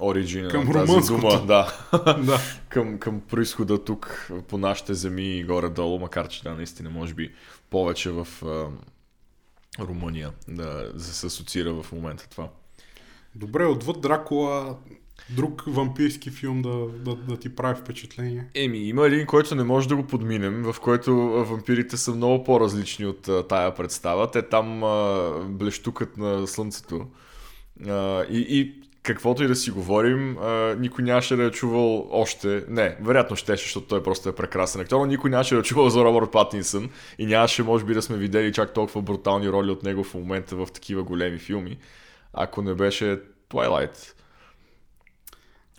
[0.00, 1.44] оригина Към на тази дума.
[1.46, 1.88] Да.
[2.26, 2.38] да.
[2.68, 7.34] към, към происхода тук по нашите земи и горе-долу, макар че да, наистина може би
[7.70, 8.68] повече в а,
[9.84, 12.48] Румъния да, да се асоциира в момента това.
[13.34, 14.76] Добре, отвъд Дракула,
[15.36, 18.46] друг вампирски филм да, да, да ти прави впечатление.
[18.54, 21.14] Еми, има един, който не може да го подминем, в който
[21.44, 24.30] вампирите са много по-различни от а, тая представа.
[24.30, 27.06] Те там а, блещукат на слънцето.
[27.88, 32.64] А, и, и каквото и да си говорим, а, никой нямаше да е чувал още.
[32.68, 35.88] Не, вероятно щеше, защото той просто е прекрасен актьор, но никой нямаше да е чувал
[35.88, 39.82] за Робърт Патинсън и нямаше, може би, да сме видели чак толкова брутални роли от
[39.82, 41.78] него в момента в такива големи филми,
[42.32, 44.14] ако не беше Twilight.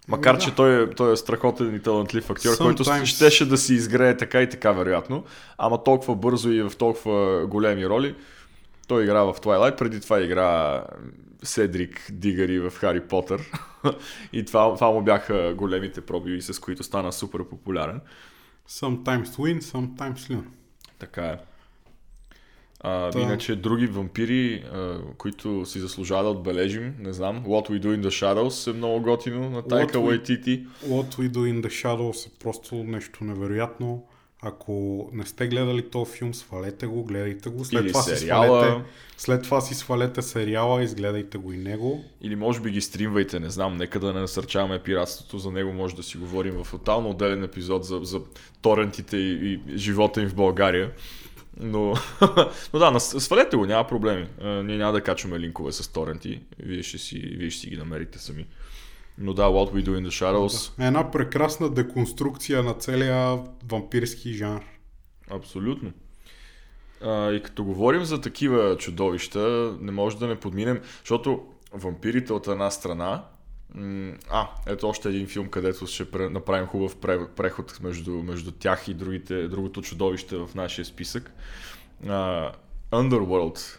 [0.08, 0.46] Макар, Ами да.
[0.46, 4.42] че той е, той е страхотен и талантлив актьор, който щеше да си изгрее така
[4.42, 5.24] и така, вероятно,
[5.58, 8.16] ама толкова бързо и в толкова големи роли.
[8.88, 10.84] Той игра в Twilight, преди това игра
[11.44, 13.52] Седрик Дигари в Хари Потър.
[14.34, 18.02] и това, това му бяха големите пробиви, с които стана супер популярен.
[18.70, 20.44] Sometimes win, sometimes learn.
[21.00, 21.38] Така е.
[22.84, 23.20] А, Та.
[23.20, 28.02] Иначе други вампири, а, които си заслужава да отбележим, не знам, What We Do in
[28.02, 30.66] the Shadows е много готино на Тайка Уайтити.
[30.88, 34.04] What We Do in the Shadows е просто нещо невероятно.
[34.44, 37.66] Ако не сте гледали този филм, свалете го, гледайте го.
[37.66, 38.64] След Или това си сериала.
[38.64, 38.86] свалете,
[39.18, 42.04] след това си свалете сериала, изгледайте го и него.
[42.22, 45.96] Или може би ги стримвайте, не знам, нека да не насърчаваме пиратството, за него може
[45.96, 48.22] да си говорим в тотално отделен епизод за, за
[48.62, 50.92] торрентите и, и живота им в България.
[51.60, 51.94] Но,
[52.74, 54.28] но да, свалете го, няма проблеми.
[54.42, 57.78] А, Ние няма да качваме линкове с торренти, вие ще си, вие ще си ги
[57.78, 58.48] намерите сами.
[59.18, 63.40] Но да, What We Do in the Shadows, Една прекрасна деконструкция на целия
[63.72, 64.62] вампирски жанр.
[65.30, 65.92] Абсолютно.
[67.04, 72.48] А, и като говорим за такива чудовища, не може да не подминем, защото вампирите от
[72.48, 73.26] една страна.
[74.30, 78.94] А, ето още един филм, където ще направим хубав пре- преход между, между тях и
[78.94, 81.32] другите, другото чудовище в нашия списък.
[82.08, 82.52] А,
[82.92, 83.78] Underworld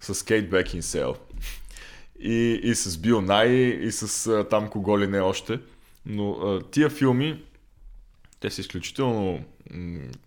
[0.00, 1.16] с Кейт Бекинсейл.
[2.20, 5.60] И, и с Бил Най, и с а, там кого ли не още.
[6.06, 7.44] Но а, тия филми,
[8.40, 9.44] те са изключително,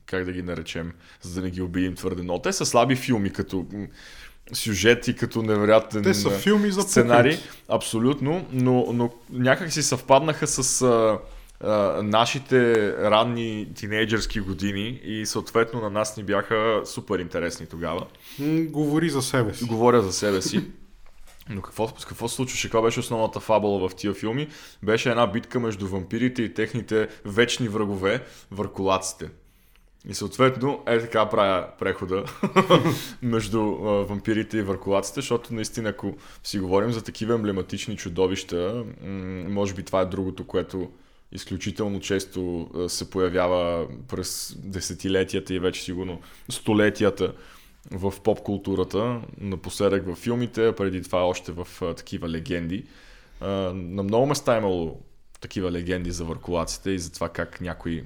[0.05, 2.41] как да ги наречем, за да не ги обидим твърде много.
[2.41, 3.65] Те са слаби филми, като
[4.53, 7.35] сюжет и като невероятен Те са филми за сценарий.
[7.35, 7.49] пуканки.
[7.69, 11.19] Абсолютно, но, но някак си съвпаднаха с а,
[11.63, 18.05] а, нашите ранни тинейджърски години и съответно на нас ни бяха супер интересни тогава.
[18.69, 19.65] Говори за себе си.
[19.65, 20.63] Говоря за себе си.
[21.49, 22.67] Но какво, какво се случваше?
[22.67, 24.47] Каква беше основната фабула в тия филми?
[24.83, 29.29] Беше една битка между вампирите и техните вечни врагове, въркулаците.
[30.09, 32.23] И съответно, е така правя прехода
[33.21, 39.49] между а, вампирите и въркулаците, защото наистина, ако си говорим за такива емблематични чудовища, м-
[39.49, 40.91] може би това е другото, което
[41.31, 47.33] изключително често а, се появява през десетилетията и вече сигурно столетията
[47.91, 52.85] в поп-културата, напоследък в филмите, преди това още в а, такива легенди.
[53.41, 55.01] А, на много места е имало
[55.41, 58.03] такива легенди за въркулаците и за това как някой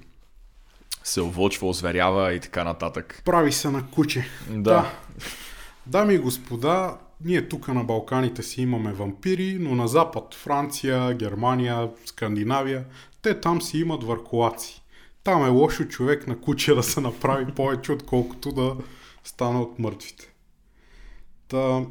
[1.04, 3.22] се овлъчва, озверява и така нататък.
[3.26, 4.26] Прави се на куче.
[4.50, 4.94] Да.
[5.86, 11.90] Дами и господа, ние тук на Балканите си имаме вампири, но на запад, Франция, Германия,
[12.06, 12.86] Скандинавия,
[13.22, 14.82] те там си имат въркулаци.
[15.24, 18.76] Там е лошо човек на куче да се направи повече, отколкото да
[19.24, 20.34] стане от мъртвите.
[21.48, 21.82] Та...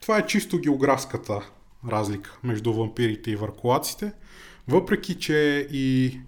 [0.00, 1.40] Това е чисто географската
[1.88, 4.12] разлика между вампирите и въркулаците,
[4.68, 6.18] въпреки че и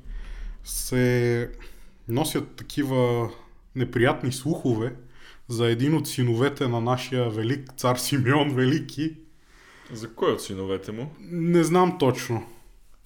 [0.66, 1.50] се
[2.08, 3.30] носят такива
[3.74, 4.96] неприятни слухове
[5.48, 9.16] за един от синовете на нашия велик цар Симеон Велики.
[9.92, 11.14] За кой от синовете му?
[11.20, 12.46] Не знам точно,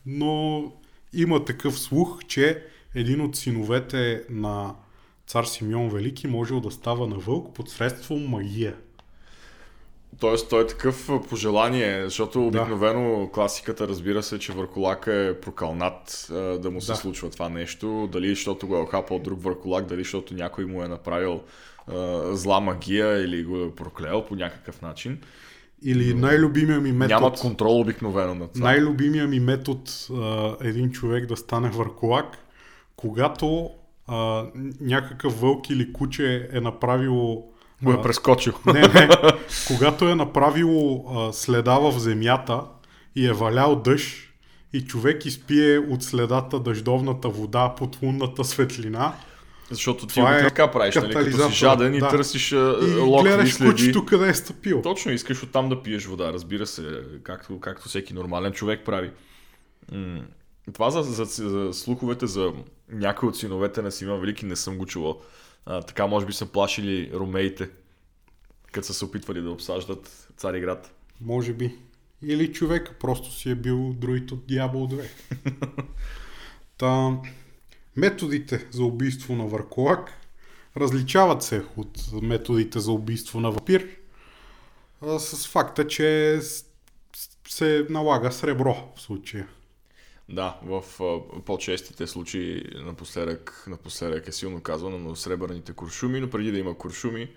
[0.06, 0.64] но
[1.12, 4.74] има такъв слух, че един от синовете на
[5.26, 8.76] цар Симеон Велики можел да става на вълк посредством магия.
[10.18, 15.40] Тоест, той е такъв а, по желание, защото обикновено класиката разбира се, че върколака е
[15.40, 16.26] прокалнат
[16.62, 16.96] да му се Да.
[16.96, 18.08] случва това нещо.
[18.12, 21.40] Дали защото го е охапал друг върколак, дали защото някой му е направил
[21.86, 25.18] а, зла магия или го е проклел по някакъв начин.
[25.82, 27.20] Или най-любимия ми метод.
[27.20, 28.64] Нямат контрол обикновено на това.
[28.64, 29.80] Най-любимия ми метод
[30.14, 32.38] а, един човек да стане върколак,
[32.96, 33.70] когато
[34.06, 34.46] а,
[34.80, 37.50] някакъв вълк или куче е направило
[37.82, 38.52] Го е прескочил.
[38.66, 39.08] Не, не.
[39.66, 42.62] Когато е направило а, следа в земята
[43.16, 44.16] и е валял дъжд
[44.72, 49.12] и човек изпие от следата дъждовната вода под лунната светлина
[49.70, 51.14] Защото ти Това е така правиш, нали?
[51.14, 52.08] Като си жаден и да.
[52.08, 53.70] търсиш и а, локви гледаш следи.
[53.70, 54.82] кучето къде е стъпил.
[54.82, 59.10] Точно, искаш оттам да пиеш вода, разбира се, както, както всеки нормален човек прави.
[59.92, 60.22] М-
[60.72, 62.52] Това за, за, за слуховете за
[62.92, 65.20] някои от синовете на Симеон Велики не съм го чувал.
[65.66, 67.70] А, така може би са плашили ромеите,
[68.72, 70.94] като са се опитвали да обсаждат Цариград.
[71.20, 71.78] Може би.
[72.22, 75.08] Или човек просто си е бил друид от Дявол 2.
[76.78, 77.18] Та,
[77.96, 80.12] методите за убийство на върколак
[80.76, 83.88] различават се от методите за убийство на вампир
[85.18, 86.40] с факта, че
[87.48, 89.48] се налага сребро в случая.
[90.32, 90.84] Да, в
[91.44, 97.28] по-честите случаи напоследък, напоследък е силно казвано, но сребърните куршуми, но преди да има куршуми,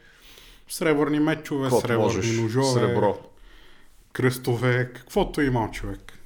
[0.70, 3.20] Сребърни мечове, сребърни можеш, ножове, сребро.
[4.14, 6.20] кръстове, каквото е имал човек.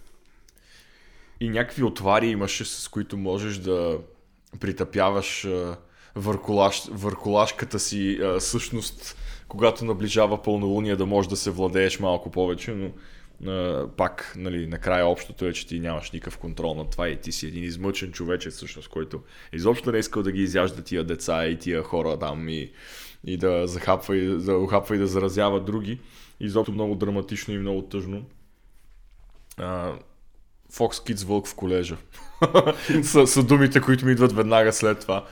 [1.39, 3.99] И някакви отвари имаше, с които можеш да
[4.59, 5.47] притъпяваш
[6.15, 12.71] върколаш, върколашката си а, същност, когато наближава пълнолуние, да можеш да се владееш малко повече,
[12.71, 12.91] но
[13.97, 17.47] пак, нали, накрая общото е, че ти нямаш никакъв контрол над това и ти си
[17.47, 19.21] един измъчен човече, всъщност, който
[19.53, 22.71] изобщо не е искал да ги изяжда тия деца и тия хора там и,
[23.25, 25.99] и да захапва и да ухапва и да заразява други.
[26.39, 28.25] Изобщо много драматично и много тъжно.
[29.57, 29.93] А,
[30.73, 31.97] Fox Kids Вълк в колежа.
[33.03, 35.25] са, са думите, които ми идват веднага след това.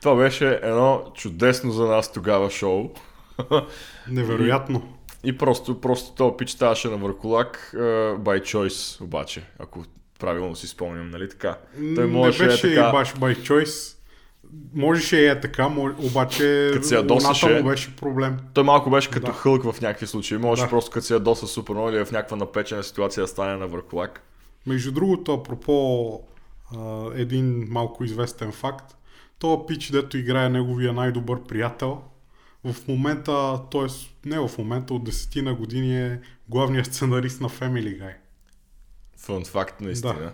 [0.00, 2.90] Това беше едно чудесно за нас тогава шоу.
[4.08, 4.95] Невероятно.
[5.26, 9.84] И просто, просто този пич ставаше на върколак uh, by choice, обаче, ако
[10.18, 11.58] правилно си спомням, нали така?
[11.94, 13.96] Той не можеше беше е така, баш by choice.
[14.74, 15.92] Можеше е така, мож...
[16.00, 18.36] обаче Като се ядосаше- му беше проблем.
[18.54, 19.32] той малко беше като Да.
[19.32, 20.38] хълк в някакви случаи.
[20.38, 20.68] Може Да.
[20.68, 23.66] просто като се ядоса супер много или е в някаква напечена ситуация да стане на
[23.66, 24.22] върколак.
[24.66, 26.20] Между другото, апропо
[26.76, 28.96] а, един малко известен факт,
[29.38, 32.02] то пич, дето играе неговия най-добър приятел,
[32.72, 33.86] в момента, т.е.
[34.28, 38.12] не в момента, от десетина години е главният сценарист на Family Guy.
[39.18, 40.32] Фън факт, наистина.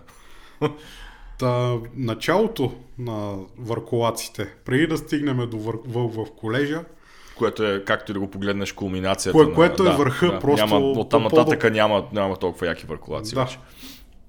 [1.39, 5.77] Та, началото на върколаците, преди да стигнем до вър...
[5.87, 6.85] вълк в колежа,
[7.37, 9.39] Което е, както и да го погледнеш, кулминацията.
[9.39, 9.55] Кое- на...
[9.55, 10.39] което е да, върха, да.
[10.39, 13.35] просто Няма, оттам по- нататъка няма, няма толкова яки върколаци.
[13.35, 13.49] Да.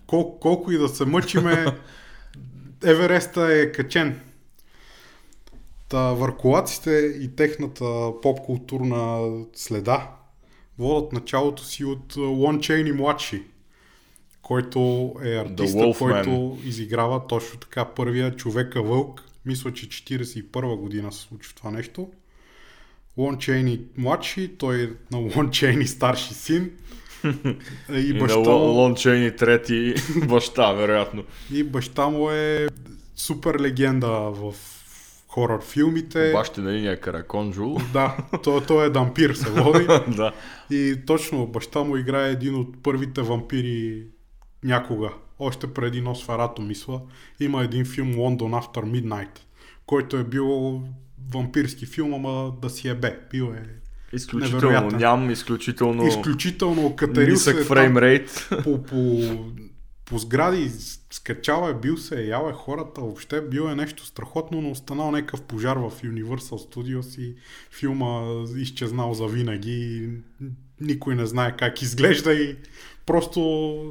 [0.07, 1.65] Кол, колко и да се мъчиме,
[2.83, 4.19] Евереста е качен.
[5.93, 7.83] Та върколаците и техната
[8.21, 10.11] поп-културна следа
[10.79, 13.43] водят началото си от Лон Чейни младши,
[14.41, 19.23] който е артиста, който изиграва точно така първия човека вълк.
[19.45, 22.09] Мисля, че 41 година се случи това нещо.
[23.17, 26.71] Лон Чейни младши, той е на Лон Чейни старши син.
[27.89, 29.93] и И на баща му, Лон Чейни трети
[30.27, 31.23] баща, вероятно.
[31.53, 32.67] и баща му е
[33.15, 34.55] супер легенда в
[35.33, 36.31] хорър филмите.
[36.33, 37.77] Бащина линия Караконджул.
[37.93, 39.85] Да, той, той е дампир се води.
[40.17, 40.31] да.
[40.69, 44.03] И точно баща му играе един от първите вампири
[44.63, 45.09] някога.
[45.39, 47.01] Още преди Носферато, мисля.
[47.39, 49.39] Има един филм London After Midnight,
[49.85, 50.81] който е бил
[51.33, 53.19] вампирски филм, ама да си е бе.
[53.31, 53.63] Бил е
[54.15, 58.49] Изключително ням, изключително изключително катерил се е фрейм там рейт.
[58.63, 59.21] по, по,
[60.05, 60.71] по сгради,
[61.11, 65.11] скачал е, бил се, е, ял е хората, въобще бил е нещо страхотно, но останал
[65.11, 67.35] някакъв пожар в Universal Studios и
[67.71, 70.09] филма изчезнал за винаги.
[70.81, 72.55] Никой не знае как изглежда и
[73.05, 73.81] просто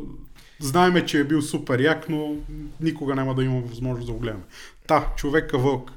[0.61, 2.37] знаеме, че е бил супер як, но
[2.81, 4.45] никога няма да има възможност да го гледаме.
[4.87, 5.93] Та, човека вълк.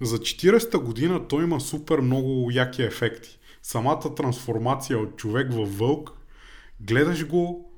[0.00, 3.38] За 40-та година той има супер много яки ефекти.
[3.62, 6.12] Самата трансформация от човек в вълк,
[6.80, 7.71] гледаш го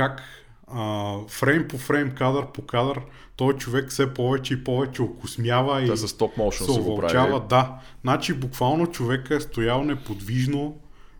[0.00, 0.22] как
[0.66, 3.00] а, фрейм по фрейм, кадър по кадър,
[3.36, 7.28] той човек все повече и повече окосмява и с стоп моушен се увълчава.
[7.28, 7.48] правили.
[7.48, 10.76] Да, значи буквално човека е стоял неподвижно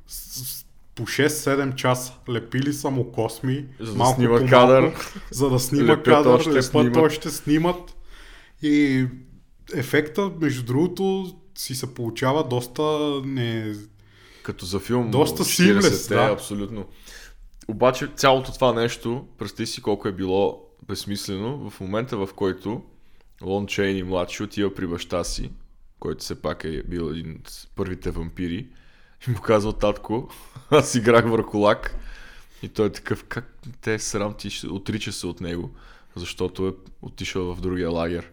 [0.07, 0.65] с,
[0.95, 2.13] по 6-7 часа.
[2.31, 4.93] Лепили са му косми, За да малко снима по кадър.
[5.31, 6.97] за да снима Лепят кадър, още, лепят снимат.
[6.97, 7.97] още, снимат.
[8.63, 9.07] И
[9.75, 12.83] ефекта, между другото, си се получава доста
[13.25, 13.75] не...
[14.43, 15.11] Като за филм.
[15.11, 16.33] Доста 40-те, seamless, да.
[16.33, 16.85] Абсолютно.
[17.69, 22.83] Обаче цялото това нещо, представи си колко е било безсмислено в момента, в който
[23.43, 25.51] Лон Чейни младши отива при баща си,
[26.01, 28.67] който все пак е бил един от първите вампири,
[29.29, 30.31] и му казва татко,
[30.71, 31.97] аз играх върху лак.
[32.63, 35.71] И той е такъв, как те срам ти, отрича се от него,
[36.17, 38.31] защото е отишъл в другия лагер.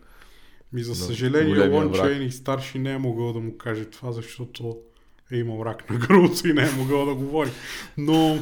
[0.73, 2.07] Ми за съжаление, Лон враг.
[2.07, 4.77] Чейни старши не е могъл да му каже това, защото
[5.31, 7.51] е имал рак на гърлото и не е могъл да говори.
[7.97, 8.39] Но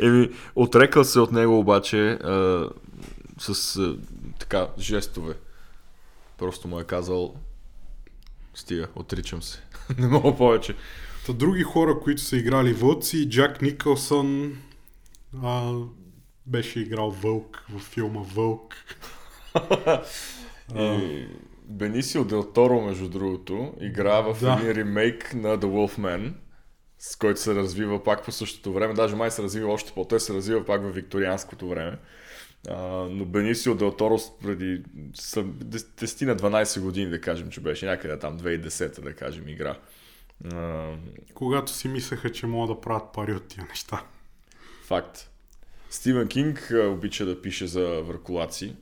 [0.00, 2.68] Еми, отрекал се от него обаче а,
[3.38, 3.96] с а,
[4.38, 5.34] така жестове.
[6.38, 7.34] Просто му е казал
[8.54, 9.62] стига, отричам се.
[9.98, 10.74] Не мога повече.
[11.26, 14.58] Та други хора, които са играли вълци, Джак Никълсън
[15.42, 15.72] а,
[16.46, 18.74] беше играл Вълк в филма Вълк.
[20.76, 21.26] И
[21.70, 24.52] Бенисио Дел Торо, между другото, игра в Да.
[24.52, 26.32] един ремейк на The Wolfman,
[26.98, 28.94] с който се развива пак по същото време.
[28.94, 31.98] Даже май се развива още по той се развива пак в викторианското време.
[32.68, 32.76] А,
[33.10, 34.82] но Бенисио Дел Торо преди
[35.14, 39.78] са 10 на 12 години, да кажем, че беше някъде там 2010 да кажем, игра.
[40.54, 40.92] А,
[41.34, 44.04] Когато си мислеха, че могат да правят пари от тия неща.
[44.84, 45.30] Факт.
[45.90, 48.76] Стивен Кинг обича да пише за въркулаци.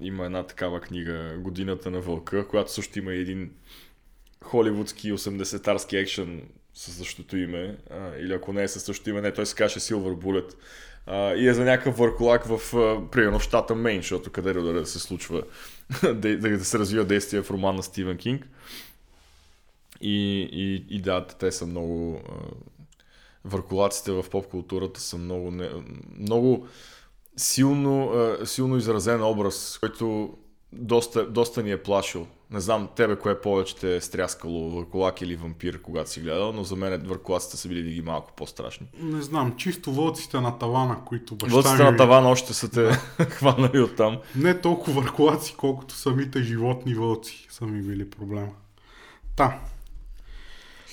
[0.00, 3.50] Има една такава книга Годината на вълка, която също има един
[4.44, 6.42] холивудски 80-тарски екшен
[6.74, 7.76] със същото име.
[7.90, 10.54] А, или ако не е със същото име, не, той се каже Silver Bullet.
[11.06, 12.60] А, и е за някакъв въркулак в,
[13.10, 15.42] примерно, щата Мейн, защото къде да, се случва,
[16.14, 18.48] да, да се развива действие в роман на Стивен Кинг.
[20.00, 22.22] И, и, и да, те са много...
[22.28, 22.32] А,
[23.44, 25.70] въркулаците в поп културата са много, не,
[26.18, 26.68] много
[27.40, 28.12] силно,
[28.44, 30.34] силно изразен образ, който
[30.72, 32.26] доста, доста ни е плашил.
[32.50, 36.64] Не знам тебе кое повече те е стряскало, въркулак или вампир, когато си гледал, но
[36.64, 38.86] за мен въркулаците са били винаги малко по-страшни.
[39.00, 41.90] Не знам, чисто вълците на тавана, които баща Вълците ми...
[41.90, 42.90] на тавана още са те
[43.24, 44.18] хванали оттам.
[44.36, 48.52] Не толкова въркулаци, колкото самите животни вълци са ми били проблема.
[49.36, 49.58] Та,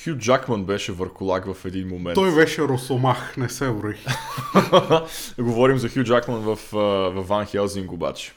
[0.08, 2.16] Хю Джакман беше въркулак в един момент.
[2.16, 3.96] той беше росомах, не се брои.
[5.40, 8.34] Говорим за Хю Джакман в, в Ван Хелзинг обаче.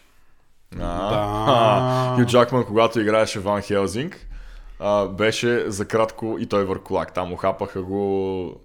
[0.74, 1.26] А, Да.
[1.46, 4.26] а, Хю Джакман, когато играеше Ван Хелзинг,
[4.78, 7.14] а, беше за кратко и той въркулак.
[7.14, 8.60] Там ухапаха го...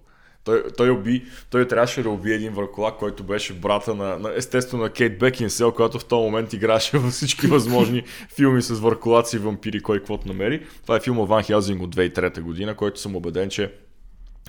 [0.46, 4.82] Той, той, уби, той трябваше да убие един въркулак, който беше брата на, на естествено
[4.82, 8.04] на Кейт Бекинсел, която в този момент играше във всички възможни
[8.36, 10.66] филми с въркулаци и вампири, кой каквото намери.
[10.82, 13.72] Това е филма Ван Хелзинг от 2003 година, който съм убеден, че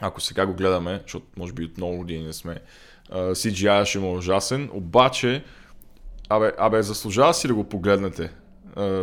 [0.01, 2.57] ако сега го гледаме, защото може би от много години не сме,
[3.11, 5.43] CGI ще му е ужасен, обаче,
[6.29, 8.31] абе, абе, заслужава си да го погледнете.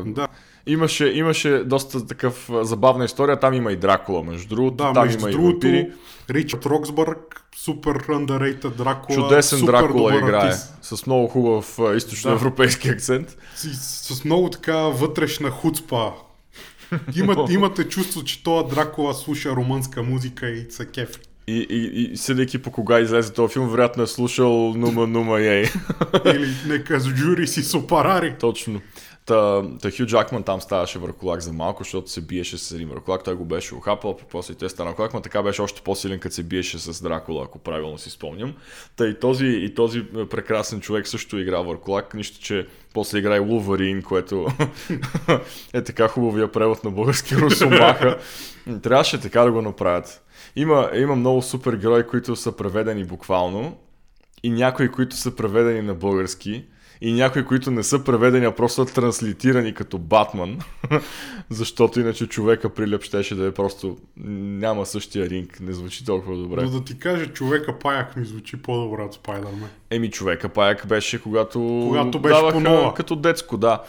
[0.07, 0.29] Да.
[0.67, 5.19] Имаше, имаше доста такъв забавна история, там има и Дракула, между другото, Да, там между
[5.19, 5.91] има и другото, вампири.
[6.31, 9.17] Ричард Роксбърг, супер underrated Дракула.
[9.17, 10.79] Чудесен супер Дракула играе, артист.
[10.83, 13.37] с много хубав източноевропейски акцент.
[13.57, 16.13] С, с много така вътрешна хуцпа.
[17.17, 21.19] Имат, имате чувство, че този Дракула слуша румънска музика и се кефи.
[21.47, 25.71] И, и, и съдейки по кога излезе този филм, вероятно е слушал Нума Нума Ей.
[26.27, 28.35] Или нека с джури си сопарари.
[28.41, 28.81] Точно.
[29.27, 33.25] Та, та Хю Джакман там ставаше върколак за малко, защото се биеше с един върколак.
[33.25, 36.19] Той го беше ухапал, пък после и той стана върколак, но така беше още по-силен,
[36.19, 38.55] като се биеше с Дракула, ако правилно си спомням.
[38.97, 43.37] Та и този, и този е, прекрасен човек също игра върколак, нищо, че после игра
[43.37, 44.47] и Луварин, което
[45.73, 48.19] е така хубавия превод на български Русомаха.
[48.83, 50.23] Трябваше така да го направят.
[50.57, 53.79] Има, има много супер герои, които са преведени буквално
[54.43, 56.65] и някои, които са преведени на български
[57.01, 60.59] и някои, които не са преведени, а просто са транслитирани като Батман,
[61.51, 66.63] защото иначе човека прилеп щеше да е просто няма същия ринг, не звучи толкова добре.
[66.63, 69.69] Но да ти кажа, човека паяк ми звучи по-добре от Спайдермен.
[69.91, 72.95] Еми човека паяк беше когато, Когато беше даваха по-нова.
[72.95, 73.83] като детско, да.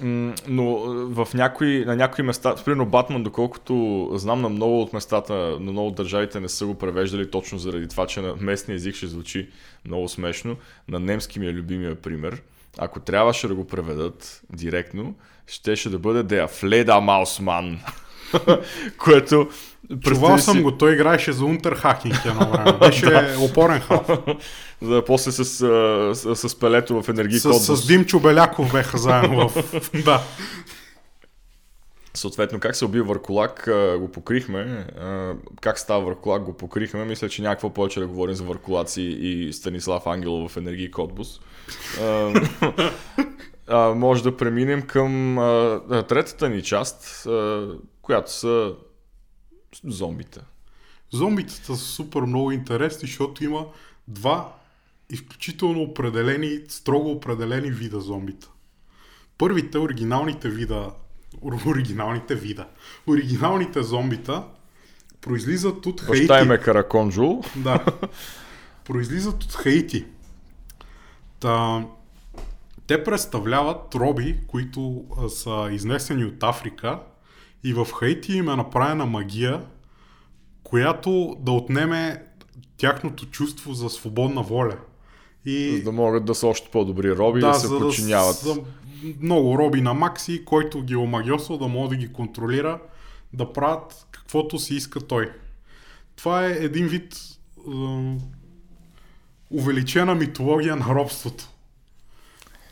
[0.00, 5.34] Но е, в някои, на някои места, примерно Батман, доколкото знам на много от местата,
[5.34, 8.94] на много от държавите не са го превеждали точно заради това, че на местния език
[8.94, 9.48] ще звучи
[9.84, 10.56] много смешно.
[10.88, 12.42] На немски ми е любимия пример.
[12.78, 15.14] ако трябваше да го преведат директно,
[15.46, 17.80] щеше да бъде Дея Фледа Маусман.
[18.98, 19.48] Което...
[20.00, 22.72] Чувал съм си- го, той играеше за Унтерхакинг едно време.
[22.80, 24.08] Беше опорен халф.
[24.82, 25.44] За после с,
[26.14, 29.80] с, с пелето в енергий С, с Димчо Беляков беха заедно в...
[30.04, 30.22] Да.
[32.14, 33.68] Съответно, как се убива Върколак,
[33.98, 34.86] го покрихме.
[35.60, 37.04] Как става Върколак, го покрихме.
[37.04, 41.40] Мисля, че някакво повече да говорим за Върколаци и Станислав Ангелов в Енергий Котбус.
[43.94, 45.36] Може да преминем към
[46.08, 47.26] третата ни част,
[48.02, 48.72] която са
[49.84, 50.40] зомбите.
[51.10, 53.66] Зомбитата са супер много интересни, защото има
[54.08, 54.54] два
[55.10, 58.48] изключително определени, строго определени вида зомбита.
[59.38, 60.90] Първите, оригиналните вида,
[61.42, 62.66] ор- оригиналните вида,
[63.06, 64.44] оригиналните зомбита
[65.20, 66.26] произлизат от Хаити.
[66.26, 67.42] Баща им е Караконджул.
[67.56, 67.84] Да.
[68.84, 70.04] Произлизат от Хаити.
[71.40, 71.84] Та,
[72.86, 77.00] те представляват роби, които а, са изнесени от Африка
[77.64, 79.62] и в Хаити им е направена магия,
[80.62, 82.24] която да отнеме
[82.76, 84.76] тяхното чувство за свободна воля.
[85.44, 88.36] И За да могат да са още по-добри роби да, да се за подчиняват.
[88.36, 88.56] са
[89.20, 92.80] много роби на Макси, който ги е омагиосал да може да ги контролира,
[93.32, 95.32] да правят каквото си иска той.
[96.16, 97.70] Това е един вид е,
[99.50, 101.48] увеличена митология на робството.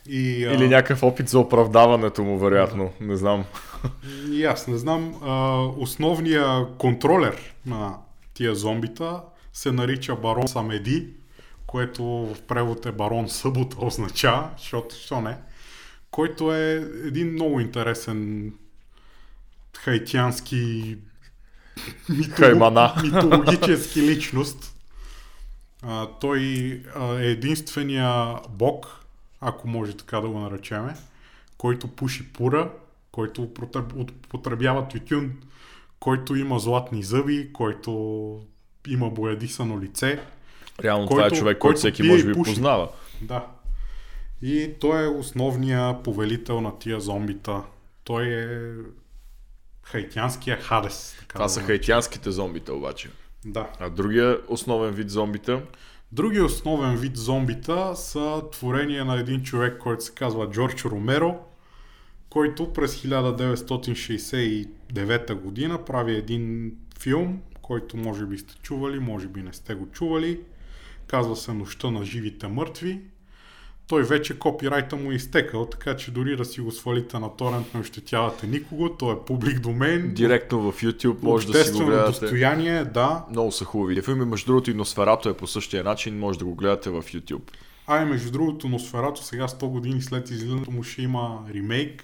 [0.09, 2.91] И, а, Или някакъв опит за оправдаването му, вероятно.
[3.01, 3.45] Не знам.
[4.31, 5.15] И аз не знам.
[5.23, 7.97] А, основният контролер на
[8.33, 9.21] тия зомбита
[9.53, 11.07] се нарича Барон Самеди,
[11.67, 15.37] което в превод е Барон Събота означава, защото що не,
[16.11, 16.73] който е
[17.05, 18.53] един много интересен
[19.77, 20.97] хаитянски
[22.09, 24.73] митолог- митологически личност.
[25.81, 26.39] А, той
[27.19, 29.05] е единствения бог,
[29.41, 30.95] ако може така да го наречеме,
[31.57, 32.71] който пуши пура,
[33.17, 35.31] който употребява тютюн,
[35.99, 38.41] който има златни зъби, който
[38.87, 40.19] има боядисано лице.
[40.83, 42.51] Реално това е Който- човек, който който всеки може би пуши.
[42.51, 42.89] познава.
[43.21, 43.45] Да.
[44.41, 47.61] И той е основния повелител на тия зомбита.
[48.03, 48.73] Той е
[49.83, 51.15] хаитянския Хадес.
[51.27, 53.09] Това да са го хаитянските зомбита обаче.
[53.45, 53.69] Да.
[53.79, 55.61] А другия основен вид зомбита,
[56.11, 61.39] Другия основен вид зомбита са творение на един човек, който се казва Джордж Ромеро,
[62.29, 69.53] който през 1969 година прави един филм, който може би сте чували, може би не
[69.53, 70.39] сте го чували.
[71.07, 72.99] Казва се Нощта на живите мъртви.
[73.87, 77.73] Той вече копирайта му е изтекал, така че дори да си го свалите на торент
[77.73, 78.89] не ощетявате никого.
[78.89, 80.13] Той е публик домен.
[80.13, 82.19] директно в YouTube може да си го гледате.
[82.19, 83.25] достояние, да.
[83.31, 84.25] Много са хубави филми.
[84.25, 87.51] Между другото и Носферато е по същия начин, може да го гледате в YouTube.
[87.87, 92.03] А и между другото, Носферато сега 100 години след излизането му ще има ремейк.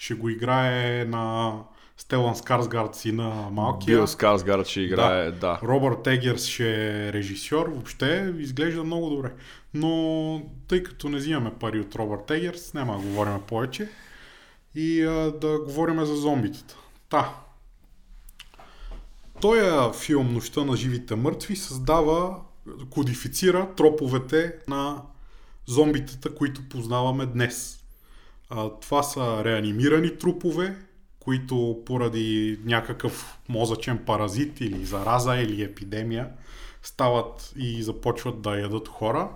[0.00, 1.54] Ще го играе на
[1.96, 3.96] Стелан Скарсгард, сина малкия.
[3.96, 5.60] Бил Скарсгард ще играе, да.
[5.62, 7.68] Робърт Егерс ще е режисьор.
[7.68, 9.32] Въобще изглежда много добре.
[9.74, 13.88] Но тъй като не взимаме пари от Робърт Егерс, няма да говорим повече.
[14.74, 16.76] И а, да говорим за зомбитата.
[17.08, 17.34] Та.
[19.40, 22.36] Той филм Нощта на живите мъртви създава,
[22.90, 25.02] кодифицира троповете на
[25.66, 27.79] зомбитата, които познаваме днес.
[28.80, 30.76] Това са реанимирани трупове,
[31.20, 36.30] които поради някакъв мозъчен паразит или зараза или епидемия
[36.82, 39.30] стават и започват да ядат хора.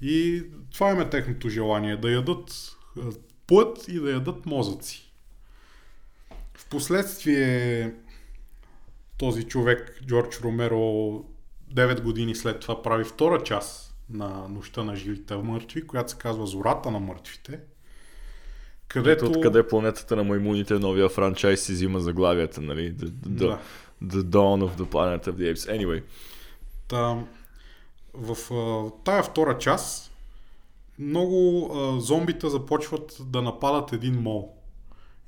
[0.00, 3.00] И това им е техното желание да ядат а,
[3.46, 5.12] плът и да ядат мозъци.
[6.54, 7.94] Впоследствие
[9.18, 11.24] този човек, Джордж Ромеро,
[11.74, 16.46] 9 години след това прави втора част на Нощта на живите мъртви, която се казва
[16.46, 17.60] Зората на мъртвите.
[18.94, 19.24] Където...
[19.26, 22.94] Ето откъде планетата на маймуните, новия франчайз си взима заглавията, нали?
[22.94, 23.58] The, the, Да.
[24.02, 25.78] the Dawn of the Planet of the Apes.
[25.78, 26.02] Anyway.
[26.88, 27.16] Та,
[28.14, 30.12] в а, тая втора част
[30.98, 34.54] много а, зомбита започват да нападат един мол.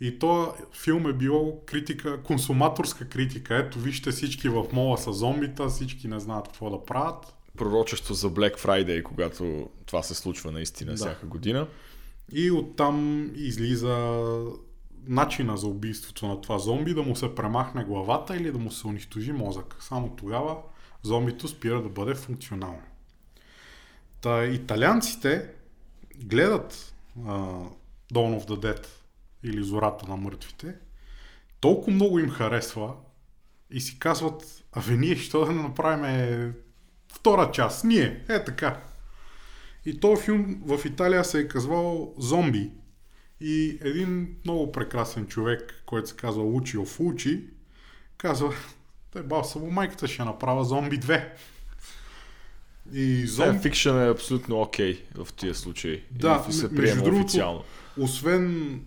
[0.01, 3.57] И то филм е било критика, консуматорска критика.
[3.57, 7.35] Ето вижте всички в мола са зомбита, всички не знаят какво да правят.
[7.59, 10.97] Пророчество за Black Friday, когато това се случва наистина Да.
[10.97, 11.67] всяка година.
[12.33, 14.19] И оттам излиза
[15.07, 18.87] начина за убийството на това зомби, да му се премахне главата или да му се
[18.87, 19.77] унищожи мозък.
[19.81, 20.57] Само тогава
[21.03, 22.83] зомбито спира да бъде функционално.
[24.21, 25.51] Та италианците
[26.25, 26.95] гледат
[27.27, 27.31] а,
[28.13, 28.87] Dawn of the Dead
[29.43, 30.75] или Зората на мъртвите,
[31.61, 32.95] толкова много им харесва
[33.71, 36.55] и си казват, абе ние що да направим
[37.13, 38.83] втора част, ние, е така.
[39.87, 42.71] И този филм в Италия се е казвал Зомби.
[43.41, 47.45] И един много прекрасен човек, който се казва Лучио Фулчи,
[48.19, 48.55] казва,
[49.13, 51.25] той бал само майката ще направя Зомби 2.
[52.93, 53.27] И Зомби...
[53.27, 56.03] Зомби, фикшън е абсолютно окей в тия случаи.
[56.11, 57.65] Да, И се приема другото, официално.
[57.99, 58.81] освен,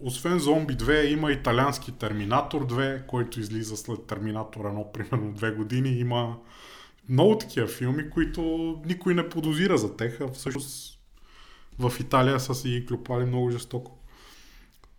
[0.00, 5.88] освен Зомби 2, има италиански Терминатор 2, който излиза след Терминатор 1, примерно две години.
[5.88, 6.36] Има
[7.08, 8.42] много такива филми, които
[8.86, 10.98] никой не подозира за тех, а всъщност
[11.78, 13.98] в Италия са си клюпали много жестоко.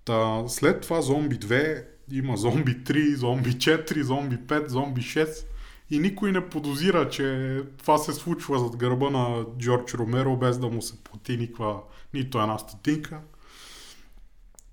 [0.05, 5.45] Та, след това Зомби 2 има Зомби 3, Зомби 4, Зомби 5, Зомби 6
[5.89, 10.67] и никой не подозира, че това се случва зад гърба на Джордж Ромеро, без да
[10.67, 11.81] му се плати никаква,
[12.13, 13.19] нито една стотинка.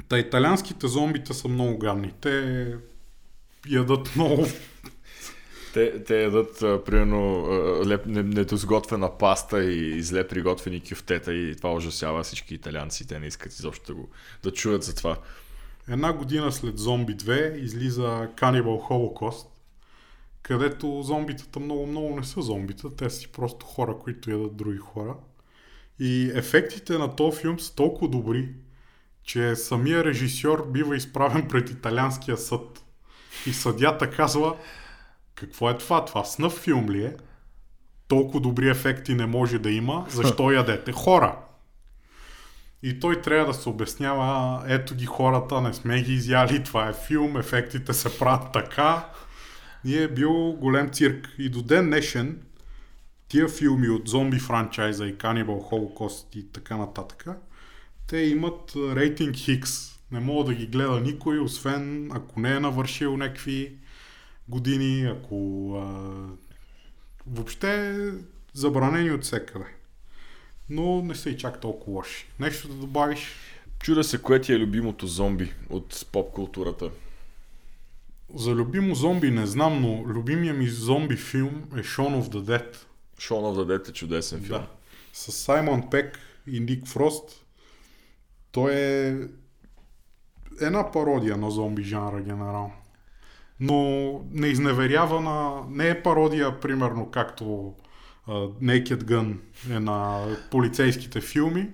[0.09, 2.13] Та италианските зомбита са много гадни.
[2.21, 2.67] Те
[3.69, 4.47] ядат много
[5.75, 7.47] Те, те ядат, примерно,
[7.87, 13.09] леп, не- недозготвена паста и зле приготвени кюфтета и това ужасява всички италианци.
[13.09, 14.09] Те не искат изобщо да, го,
[14.43, 15.17] да чуят за това.
[15.89, 19.47] Една година след Зомби 2 излиза Cannibal Holocaust,
[20.43, 25.15] където зомбитата много-много не са зомбита, те са си просто хора, които ядат други хора.
[25.99, 28.49] И ефектите на този филм са толкова добри,
[29.25, 32.85] че самия режисьор бива изправен пред италианския съд.
[33.47, 34.57] И съдята казва,
[35.41, 36.05] какво е това?
[36.05, 37.17] Това снъв филм ли е?
[38.09, 41.37] Толкова добри ефекти не може да има, защо ядете хора?
[42.83, 46.93] И той трябва да се обяснява, ето ги хората, не сме ги изяли, това е
[46.93, 49.09] филм, ефектите се правят така.
[49.85, 51.29] И е бил голем цирк.
[51.39, 52.39] И до ден днешен
[53.29, 57.27] тия филми от зомби франчайза и Cannibal Holocaust и така нататък,
[58.07, 59.91] те имат рейтинг Хикс.
[60.13, 63.77] Не мога да ги гледа никой, освен ако не е навършил някакви
[64.51, 66.11] години, ако а,
[67.27, 67.95] въобще
[68.53, 69.65] забранени от всекъде.
[70.71, 72.27] Но не са и чак толкова лоши.
[72.41, 73.35] Нещо да добавиш?
[73.79, 76.91] Чуда се, кое ти е любимото зомби от поп културата.
[78.35, 82.77] За любимо зомби не знам, но любимия ми зомби филм е Shaun of the Dead.
[83.19, 84.59] Shaun of the Dead е чудесен филм.
[84.59, 84.67] Да.
[85.13, 87.47] С Саймон Пек и Ник Фрост.
[88.53, 89.19] Той е
[90.61, 92.73] една пародия на зомби жанра генерално.
[93.61, 95.63] Но не изневерява на...
[95.71, 97.45] Не е пародия, примерно, както
[98.29, 99.37] uh, Naked Gun
[99.71, 101.71] е на полицейските филми.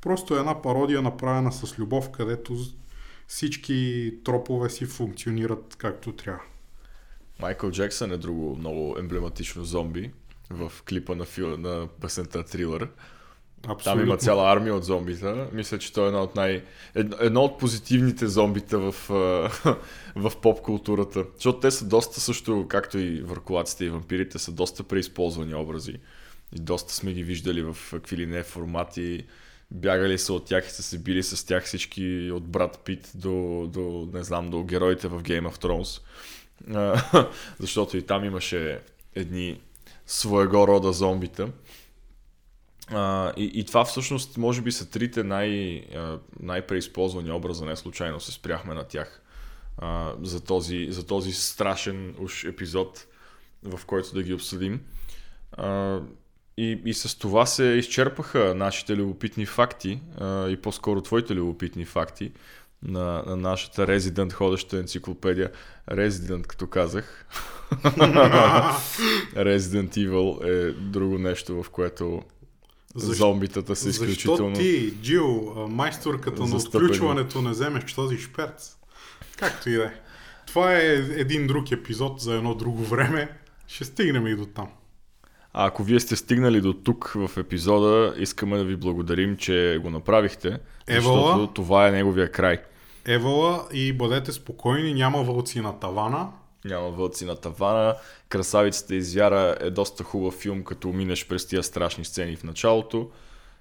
[0.00, 2.56] Просто е една пародия направена с любов, където
[3.26, 6.42] всички тропове си функционират както трябва.
[7.40, 10.10] Майкъл Джексън е друго много емблематично зомби
[10.50, 11.56] в клипа на, фил...
[11.56, 12.88] на песента Трилър.
[13.68, 14.00] Абсолютно.
[14.00, 15.48] Там има цяла армия от зомбита.
[15.52, 16.62] Мисля, че той е едно от, най...
[17.20, 18.94] едно, от позитивните зомбита в,
[20.16, 21.24] в поп културата.
[21.34, 25.96] Защото те са доста също, както и въркулаците и вампирите, са доста преизползвани образи.
[26.56, 29.26] И доста сме ги виждали в какви ли не формати.
[29.70, 33.66] Бягали са от тях и са се били с тях всички от Брат Пит до,
[33.72, 36.02] до, не знам, до героите в Game of Thrones.
[37.60, 38.80] Защото и там имаше
[39.14, 39.60] едни
[40.06, 41.48] своего рода зомбита.
[42.92, 45.84] А, и, и това всъщност може би са трите най,
[46.40, 49.22] най-преизползвани образа, не случайно се спряхме на тях
[49.78, 53.06] а, за, този, за този страшен уж епизод,
[53.62, 54.80] в който да ги обсъдим.
[55.52, 56.00] А,
[56.56, 62.32] и, и с това се изчерпаха нашите любопитни факти а, и по-скоро твоите любопитни факти
[62.82, 65.50] на, на нашата Resident ходеща енциклопедия.
[65.90, 67.26] Resident, като казах.
[69.34, 72.22] Resident Evil е друго нещо, в което
[72.94, 74.54] Защо- зомбитата са изключително...
[74.54, 78.76] Защо ти, Джил, майсторката на отключването, не вземеш този шперц?
[79.36, 79.92] Както и да е.
[80.46, 80.86] Това е
[81.16, 83.28] един друг епизод за едно друго време.
[83.66, 84.68] Ще стигнем и до там.
[85.52, 89.90] А ако вие сте стигнали до тук в епизода, искаме да ви благодарим, че го
[89.90, 91.48] направихте, защото Евала?
[91.54, 92.58] това е неговия край.
[93.04, 96.28] Евала и бъдете спокойни, няма вълци на тавана.
[96.64, 97.96] Няма вълци на тавана.
[98.28, 103.10] Красавицата Вяра е доста хубав филм, като минеш през тия страшни сцени в началото.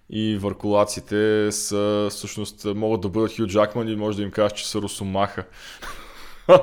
[0.10, 4.70] И въркулаците са, всъщност, могат да бъдат Хю Джакман и може да им кажеш, че
[4.70, 5.45] са Росомаха.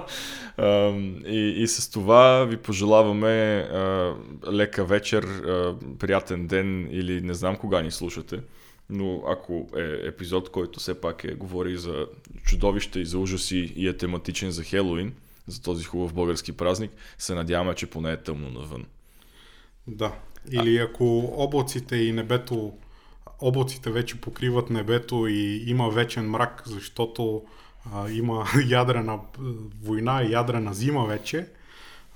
[0.59, 4.14] Ам, и, и с това ви пожелаваме а,
[4.53, 8.41] лека вечер, а, приятен ден или не знам кога ни слушате.
[8.91, 12.07] Но ако е епизод, който все пак е, говори за
[12.45, 15.14] чудовища и за ужаси и е тематичен за Хелоуин,
[15.47, 18.84] за този хубав български празник, се надяваме, че поне е тъмно навън.
[19.86, 20.12] Да.
[20.51, 22.72] Или ако облаците и небето,
[23.40, 27.42] облаците вече покриват небето и има вечен мрак, защото
[27.94, 29.42] а, има ядрена а,
[29.82, 31.49] война и ядрена зима вече,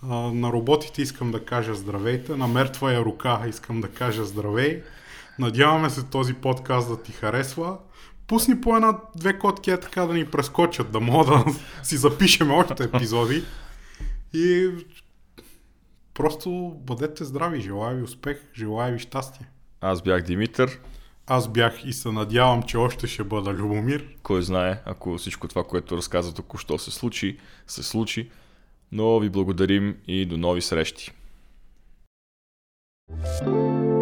[0.02, 4.82] а, на роботите искам да кажа здравейте, на мертвая рука искам да кажа здравей,
[5.40, 7.78] Надяваме се този подкаст да ти харесва.
[8.30, 11.44] Пусни по една-две котки е така да ни прескочат, да мога да
[11.82, 13.44] си запишем още епизоди.
[14.34, 14.70] И
[16.14, 19.48] просто бъдете здрави, желая ви успех, желая ви щастие.
[19.80, 20.80] Аз бях Димитър.
[21.26, 24.06] Аз бях и се надявам, че още ще бъда Любомир.
[24.22, 28.30] Кой знае, ако всичко това, което разказа току-що се случи, се случи.
[28.92, 31.12] Но ви благодарим и до нови срещи.
[33.10, 33.99] thank you